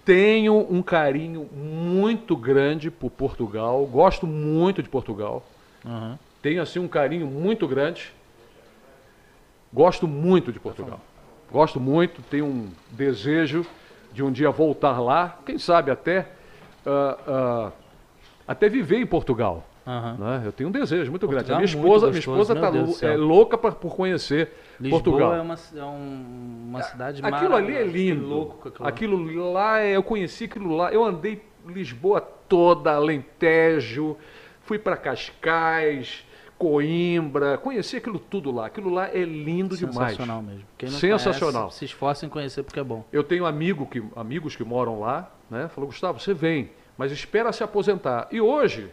[0.03, 3.85] Tenho um carinho muito grande por Portugal.
[3.85, 5.43] Gosto muito de Portugal.
[5.85, 6.17] Aham.
[6.41, 8.11] Tenho assim um carinho muito grande.
[9.73, 10.99] Gosto muito de Portugal.
[11.51, 13.65] Gosto muito, tenho um desejo
[14.13, 16.27] de um dia voltar lá, quem sabe até
[16.85, 17.71] ah, ah,
[18.47, 19.65] até viver em Portugal.
[19.85, 20.15] Aham.
[20.19, 20.41] né?
[20.45, 21.51] Eu tenho um desejo muito grande.
[21.51, 24.51] A Portugal minha é muito esposa, minha esposa tá lou- é louca pra- por conhecer
[24.79, 25.33] Lisboa Portugal.
[25.35, 28.27] é uma, é um- uma cidade Aquilo ali é lindo.
[28.27, 28.87] Louco aquilo.
[28.87, 30.91] Aquilo lá, é- eu conheci aquilo lá.
[30.93, 34.15] Eu andei Lisboa toda, Alentejo,
[34.61, 36.25] fui para Cascais,
[36.61, 38.67] Coimbra, conheci aquilo tudo lá.
[38.67, 40.11] Aquilo lá é lindo demais.
[40.11, 40.63] Sensacional mesmo.
[40.91, 41.61] Sensacional.
[41.63, 43.03] conhece, se esforça em conhecer porque é bom.
[43.11, 45.67] Eu tenho amigo que, amigos que moram lá, né?
[45.69, 48.27] Falou, Gustavo, você vem, mas espera se aposentar.
[48.31, 48.91] E hoje,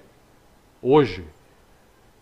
[0.81, 1.27] hoje,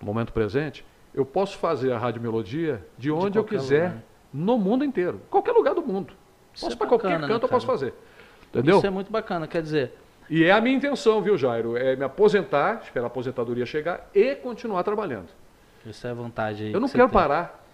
[0.00, 0.84] no momento presente,
[1.14, 4.02] eu posso fazer a Rádio Melodia de onde eu qualquer quiser, lugar.
[4.34, 5.20] no mundo inteiro.
[5.30, 6.12] Qualquer lugar do mundo.
[6.52, 7.94] Isso Posso é para qualquer né, canto, eu posso fazer.
[8.48, 8.78] Entendeu?
[8.78, 9.46] Isso é muito bacana.
[9.46, 9.92] Quer dizer,
[10.28, 11.76] E é a minha intenção, viu, Jairo?
[11.76, 15.28] É me aposentar, esperar a aposentadoria chegar e continuar trabalhando.
[15.84, 16.72] isso é a vontade aí.
[16.72, 17.64] Eu não que quero parar.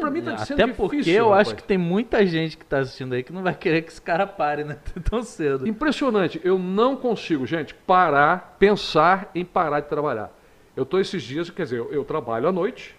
[0.00, 1.62] Para mim tá sendo Até porque difícil, eu acho rapaz.
[1.62, 4.26] que tem muita gente que tá assistindo aí que não vai querer que esse cara
[4.26, 4.76] pare, né?
[5.08, 5.66] Tão cedo.
[5.68, 6.40] Impressionante.
[6.42, 10.32] Eu não consigo, gente, parar, pensar em parar de trabalhar.
[10.74, 12.96] Eu estou esses dias, quer dizer, eu, eu trabalho à noite,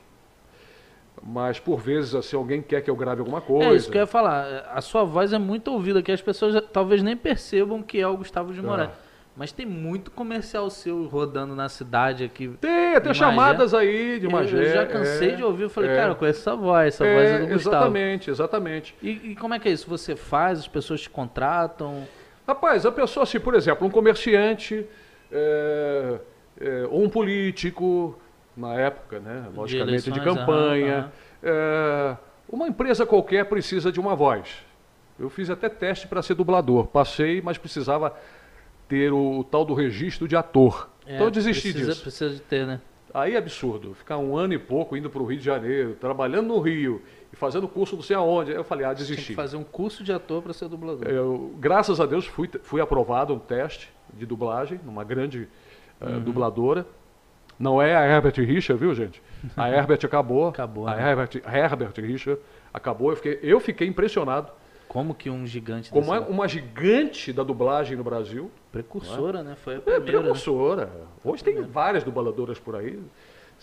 [1.24, 3.70] mas por vezes, assim, alguém quer que eu grave alguma coisa.
[3.72, 4.70] É isso que eu ia falar.
[4.74, 8.18] A sua voz é muito ouvida, que as pessoas talvez nem percebam que é o
[8.18, 8.90] Gustavo de Moraes.
[8.92, 9.12] Ah.
[9.36, 12.50] Mas tem muito comercial seu rodando na cidade aqui.
[12.60, 14.58] Tem De chamadas aí de Eu, Magé.
[14.58, 15.96] eu já cansei é, de ouvir, eu falei, é.
[15.96, 17.76] cara, eu conheço essa voz, essa voz é É, do Gustavo.
[17.76, 18.96] exatamente, exatamente.
[19.02, 19.90] E, e como é que é isso?
[19.90, 22.06] Você faz, as pessoas te contratam?
[22.46, 24.86] Rapaz, a pessoa, assim, por exemplo, um comerciante
[25.32, 26.20] é,
[26.60, 28.20] é, ou um político,
[28.62, 32.16] na época, né, logicamente, de, eleições, campanha, é,
[32.48, 34.48] uma empresa qualquer precisa de uma voz.
[35.20, 36.88] Eu fiz até teste para ser dublador.
[36.88, 38.16] Passei, mas precisava
[38.88, 40.90] ter o, o tal do registro de ator.
[41.06, 42.02] É, então eu desisti precisa, disso.
[42.02, 42.80] Precisa de ter, né?
[43.14, 43.94] Aí é absurdo.
[43.94, 47.02] Ficar um ano e pouco indo para o Rio de Janeiro, trabalhando no Rio
[47.32, 48.52] e fazendo curso não sei aonde.
[48.52, 49.28] Aí eu falei, ah, Tem desisti.
[49.28, 51.08] que fazer um curso de ator para ser dublador.
[51.08, 55.48] Eu, graças a Deus fui, fui aprovado um teste de dublagem numa grande
[56.00, 56.20] eh, Uhum.
[56.22, 56.86] dubladora.
[57.62, 59.22] Não é a Herbert Richard, viu, gente?
[59.56, 60.48] A Herbert acabou.
[60.48, 61.10] Acabou, A né?
[61.10, 62.42] Herbert, Herbert Richard
[62.74, 63.12] acabou.
[63.12, 64.52] Eu fiquei, eu fiquei impressionado.
[64.88, 68.52] Como que um gigante Como é uma gigante da dublagem no Brasil.
[68.72, 69.56] Precursora, né?
[69.56, 70.02] Foi a É primeira.
[70.02, 70.20] né?
[70.24, 70.90] precursora.
[71.24, 73.00] Hoje tem várias dubladoras por aí.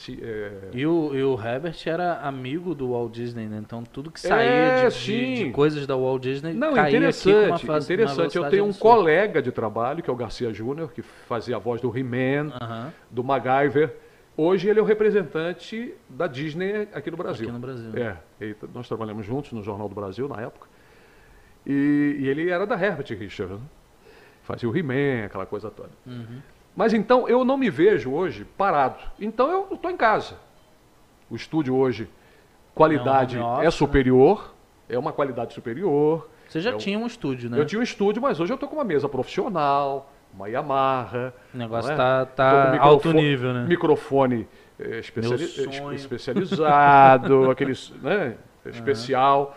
[0.00, 3.58] Se, é, E o, e o Herbert era amigo do Walt Disney, né?
[3.60, 6.96] Então tudo que saía É, de, de- de coisas da Walt Disney Não, caía aqui
[6.98, 8.36] interessante, fase, uma interessante.
[8.36, 8.94] Eu tenho um absurda.
[8.96, 12.92] colega de trabalho, que é o Garcia Júnior, que fazia a voz do He-Man, Aham,
[13.10, 13.96] do MacGyver.
[14.36, 17.46] Hoje ele é o representante da Disney aqui no Brasil.
[17.48, 17.90] aqui no Brasil.
[17.96, 20.68] É, ele- nós trabalhamos juntos no Jornal do Brasil na época.
[21.66, 23.54] E, e ele era da Herbert Richard.
[23.54, 23.60] né?
[24.44, 25.90] Fazia o He-Man, aquela coisa toda.
[26.06, 26.38] Uhum.
[26.78, 29.00] Mas então eu não me vejo hoje parado.
[29.18, 30.36] Então eu estou em casa.
[31.28, 32.08] O estúdio hoje,
[32.72, 34.54] qualidade É um é, office, superior,
[34.88, 36.30] é uma qualidade superior.
[36.48, 37.58] Você já Eu- tinha um estúdio, né?
[37.58, 41.34] Eu tinha um estúdio, mas hoje eu estou com uma mesa profissional, uma Yamaha.
[41.52, 41.96] O negócio não é?
[41.96, 43.66] tá, tá alto nível, né?
[43.66, 44.46] Microfone
[44.78, 45.52] eh, especiali-
[45.90, 49.56] eh, especializado, aqueles, né, especial.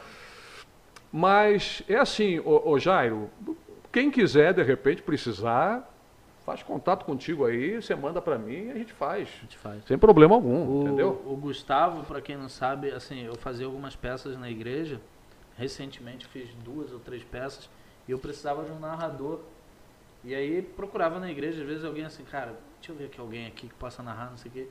[1.13, 3.29] Mas é assim, ô, ô Jairo,
[3.91, 5.87] quem quiser de repente precisar,
[6.45, 9.29] faz contato contigo aí, você manda para mim e a gente faz.
[9.37, 9.83] A gente faz.
[9.85, 11.21] Sem problema algum, O, entendeu?
[11.25, 14.99] o Gustavo, para quem não sabe, assim, eu fazia algumas peças na igreja.
[15.57, 17.69] Recentemente fiz duas ou três peças
[18.07, 19.39] e eu precisava de um narrador.
[20.23, 23.47] E aí procurava na igreja, às vezes alguém assim, cara, deixa eu ver aqui alguém
[23.47, 24.67] aqui que possa narrar, não sei o quê.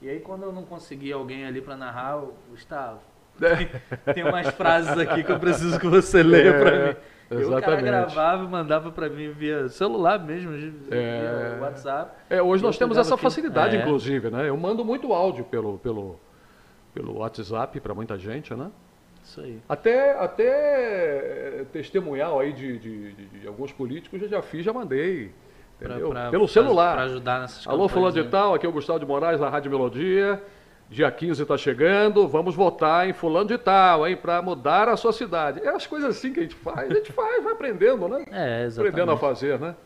[0.00, 3.00] E aí quando eu não conseguia alguém ali para narrar, eu, Gustavo,
[3.38, 6.96] tem, tem umas frases aqui que eu preciso que você leia para É,
[7.30, 7.40] mim.
[7.42, 11.58] E o cara gravava e mandava para mim via celular mesmo, via É.
[11.60, 12.12] WhatsApp.
[12.28, 13.80] É, hoje Eu nós temos essa facilidade, É.
[13.82, 14.48] inclusive, né?
[14.48, 16.18] Eu mando muito áudio pelo, pelo,
[16.92, 18.70] pelo WhatsApp para muita gente, né?
[19.22, 19.58] Isso aí.
[19.68, 24.72] Até, até eh, testemunhal aí de, de, de- de alguns políticos eu já fiz, já
[24.72, 25.30] mandei.
[25.78, 26.98] Pra- pra- Pelo celular.
[27.00, 28.28] Ajudar nessas Alô, fulano de né?
[28.30, 30.42] tal, aqui é o Gustavo de Moraes, da Rádio Melodia.
[30.90, 35.12] Dia 15 está chegando, vamos votar em fulano de tal, hein, para mudar a sua
[35.12, 35.60] cidade.
[35.60, 38.24] É as coisas assim que a gente faz, a gente faz, vai aprendendo, né?
[38.32, 38.92] É, exatamente.
[38.94, 39.76] Aprendendo a fazer, né?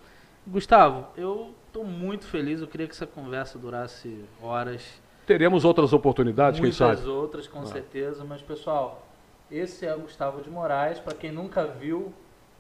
[0.47, 2.63] Gustavo, eu estou muito feliz.
[2.63, 4.83] Eu queria que essa conversa durasse horas.
[5.27, 7.07] Teremos outras oportunidades, quem muitas sabe?
[7.07, 8.25] outras, com certeza.
[8.25, 9.07] Mas, pessoal,
[9.51, 10.99] esse é o Gustavo de Moraes.
[11.01, 12.15] Para quem nunca viu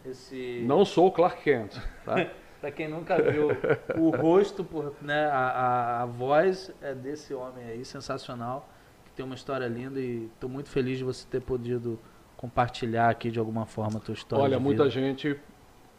[0.04, 0.62] esse...
[0.66, 2.26] Não sou o Clark Kent, tá?
[2.64, 3.50] Para quem nunca viu
[3.94, 8.66] o rosto, por, né, a, a, voz é desse homem aí, sensacional,
[9.04, 12.00] que tem uma história linda e estou muito feliz de você ter podido
[12.38, 14.44] compartilhar aqui de alguma forma a tua história.
[14.44, 15.38] Olha, muita gente,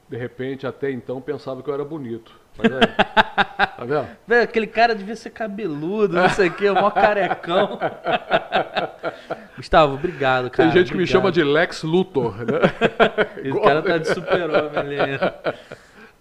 [0.09, 2.35] de repente, até então, pensava que eu era bonito.
[2.57, 4.07] Mas é, tá vendo?
[4.25, 7.77] Velho, aquele cara devia ser cabeludo, não sei o o maior carecão.
[9.55, 10.71] Gustavo, obrigado, cara.
[10.71, 12.59] Tem gente que me chama de Lex Luthor, né?
[13.37, 15.19] Esse cara tá de super-homem ali.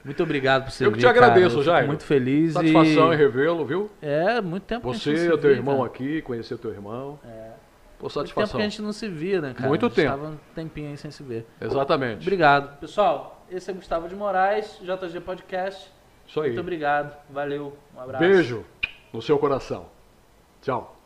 [0.05, 1.65] Muito obrigado por você Eu que vir, te agradeço, cara.
[1.65, 1.87] Jairo.
[1.87, 3.17] muito feliz Satisfação em e...
[3.17, 3.91] revê-lo, viu?
[4.03, 5.87] É, muito tempo que a gente não Você, se teu via, irmão cara.
[5.87, 7.19] aqui, conhecer teu irmão.
[7.25, 7.29] É.
[7.29, 7.55] Por Muito
[7.99, 8.61] tempo satisfação.
[8.61, 9.69] que a gente não se via, né, cara?
[9.69, 10.11] Muito A gente tempo.
[10.11, 11.47] Tava um tempinho aí sem se ver.
[11.61, 12.21] Exatamente.
[12.23, 12.79] Obrigado.
[12.79, 15.91] Pessoal, esse é Gustavo de Moraes, JG Podcast.
[16.27, 16.49] Isso aí.
[16.49, 17.17] Muito obrigado.
[17.31, 17.77] Valeu.
[17.97, 18.23] Um abraço.
[18.25, 18.65] Beijo
[19.13, 19.87] no seu coração.
[20.61, 21.01] Tchau.